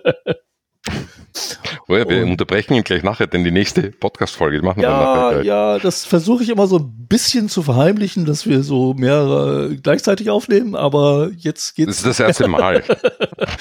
Oh 1.91 1.97
ja, 1.97 2.09
wir 2.09 2.23
und, 2.23 2.33
unterbrechen 2.33 2.75
ihn 2.75 2.85
gleich 2.85 3.03
nachher, 3.03 3.27
denn 3.27 3.45
die 3.45 3.51
nächste 3.51 3.91
Podcast-Folge 3.91 4.61
machen 4.63 4.83
ja, 4.83 4.89
wir 4.89 5.15
nachher. 5.15 5.43
Ja, 5.45 5.79
das 5.79 6.05
versuche 6.05 6.43
ich 6.43 6.51
immer 6.51 6.67
so 6.67 6.79
ein 6.79 7.07
bisschen 7.09 7.49
zu 7.49 7.63
verheimlichen, 7.63 8.27
dass 8.27 8.47
wir 8.47 8.63
so 8.63 8.93
mehrere 8.95 9.77
gleichzeitig 9.77 10.29
aufnehmen, 10.29 10.75
aber 10.75 11.31
jetzt 11.37 11.75
geht's. 11.77 11.89
Das 11.89 11.99
ist 11.99 12.07
das 12.07 12.21
erste 12.21 12.49
Mal. 12.49 12.85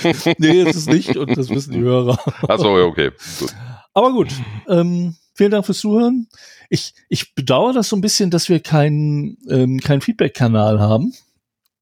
nee, 0.37 0.61
es 0.61 0.75
ist 0.75 0.89
nicht 0.89 1.15
und 1.15 1.37
das 1.37 1.49
wissen 1.49 1.73
die 1.73 1.81
Hörer. 1.81 2.19
Achso, 2.47 2.75
okay. 2.85 3.11
Gut. 3.39 3.55
Aber 3.93 4.11
gut, 4.11 4.29
ähm, 4.67 5.15
vielen 5.37 5.51
Dank 5.51 5.65
fürs 5.65 5.79
Zuhören. 5.79 6.27
Ich, 6.69 6.93
ich 7.07 7.35
bedauere 7.35 7.73
das 7.73 7.89
so 7.89 7.95
ein 7.95 8.01
bisschen, 8.01 8.31
dass 8.31 8.49
wir 8.49 8.59
keinen 8.59 9.37
ähm, 9.49 9.79
keinen 9.79 10.01
Feedback-Kanal 10.01 10.79
haben. 10.79 11.13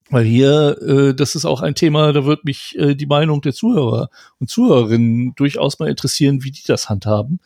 Weil 0.09 0.25
hier, 0.25 0.77
äh, 0.81 1.15
das 1.15 1.33
ist 1.33 1.45
auch 1.45 1.61
ein 1.61 1.73
Thema, 1.73 2.13
da 2.13 2.25
wird 2.25 2.45
mich 2.45 2.77
äh, 2.77 2.93
die 2.93 3.07
Meinung 3.07 3.41
der 3.41 3.53
Zuhörer 3.53 4.09
und 4.39 4.51
Zuhörerinnen 4.51 5.33
durchaus 5.35 5.79
mal 5.79 5.89
interessieren, 5.89 6.43
wie 6.43 6.51
die 6.51 6.63
das 6.65 6.89
handhaben. 6.89 7.39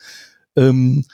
Ähm, 0.58 1.06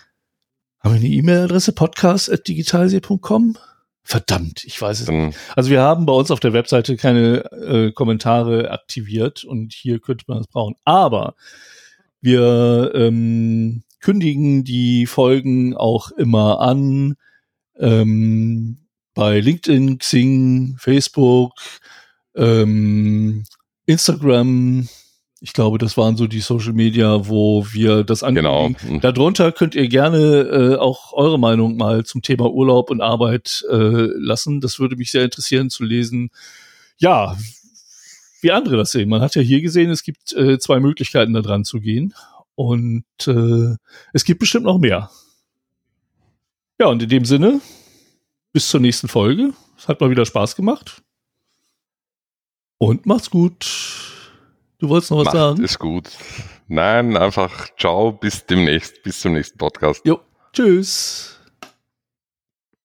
haben 0.79 0.93
wir 0.93 0.99
eine 0.99 1.07
E-Mail-Adresse 1.07 1.73
podcast.digitalsee.com? 1.73 3.57
Verdammt, 4.03 4.63
ich 4.65 4.79
weiß 4.81 5.01
es 5.01 5.07
nicht. 5.07 5.37
Also 5.55 5.69
wir 5.69 5.81
haben 5.81 6.05
bei 6.05 6.13
uns 6.13 6.29
auf 6.31 6.39
der 6.39 6.53
Webseite 6.53 6.95
keine 6.95 7.51
äh, 7.51 7.91
Kommentare 7.91 8.71
aktiviert 8.71 9.43
und 9.43 9.73
hier 9.73 9.99
könnte 9.99 10.25
man 10.27 10.39
das 10.39 10.47
brauchen. 10.47 10.75
Aber 10.83 11.35
wir 12.21 12.91
ähm, 12.95 13.83
kündigen 14.05 14.63
die 14.63 15.07
Folgen 15.07 15.75
auch 15.75 16.11
immer 16.11 16.59
an. 16.61 17.15
Ähm, 17.79 18.77
bei 19.15 19.39
LinkedIn, 19.39 19.97
Xing, 19.97 20.75
Facebook, 20.77 21.53
ähm, 22.35 23.45
Instagram. 23.87 24.87
Ich 25.41 25.53
glaube, 25.53 25.79
das 25.79 25.97
waren 25.97 26.17
so 26.17 26.27
die 26.27 26.41
Social 26.41 26.73
Media, 26.73 27.27
wo 27.27 27.65
wir 27.71 28.03
das 28.03 28.21
ankündigen. 28.21 28.75
Genau. 28.79 28.99
Darunter 28.99 29.51
könnt 29.51 29.73
ihr 29.73 29.87
gerne 29.87 30.19
äh, 30.19 30.75
auch 30.75 31.13
eure 31.13 31.39
Meinung 31.39 31.75
mal 31.75 32.05
zum 32.05 32.21
Thema 32.21 32.51
Urlaub 32.51 32.91
und 32.91 33.01
Arbeit 33.01 33.65
äh, 33.71 33.75
lassen. 33.75 34.61
Das 34.61 34.79
würde 34.79 34.97
mich 34.97 35.09
sehr 35.09 35.23
interessieren 35.23 35.71
zu 35.71 35.83
lesen. 35.83 36.29
Ja, 36.99 37.35
wie 38.41 38.51
andere 38.51 38.77
das 38.77 38.91
sehen. 38.91 39.09
Man 39.09 39.21
hat 39.21 39.33
ja 39.33 39.41
hier 39.41 39.61
gesehen, 39.61 39.89
es 39.89 40.03
gibt 40.03 40.31
äh, 40.33 40.59
zwei 40.59 40.79
Möglichkeiten, 40.79 41.33
da 41.33 41.41
dran 41.41 41.63
zu 41.63 41.79
gehen. 41.79 42.13
Und 42.55 43.05
äh, 43.27 43.75
es 44.13 44.23
gibt 44.23 44.39
bestimmt 44.39 44.65
noch 44.65 44.77
mehr. 44.77 45.09
Ja, 46.79 46.87
und 46.87 47.01
in 47.03 47.09
dem 47.09 47.25
Sinne, 47.25 47.61
bis 48.53 48.69
zur 48.69 48.79
nächsten 48.79 49.07
Folge. 49.07 49.53
Es 49.77 49.87
hat 49.87 49.99
mal 50.01 50.09
wieder 50.09 50.25
Spaß 50.25 50.55
gemacht. 50.55 51.03
Und 52.77 53.05
macht's 53.05 53.29
gut. 53.29 53.65
Du 54.79 54.89
wolltest 54.89 55.11
noch 55.11 55.19
was 55.19 55.25
Macht 55.25 55.35
sagen? 55.35 55.63
Ist 55.63 55.79
gut. 55.79 56.09
Nein, 56.67 57.15
einfach 57.15 57.69
ciao, 57.77 58.11
bis 58.11 58.45
demnächst, 58.45 59.03
bis 59.03 59.19
zum 59.19 59.33
nächsten 59.33 59.57
Podcast. 59.57 60.01
Jo, 60.05 60.19
tschüss. 60.51 61.34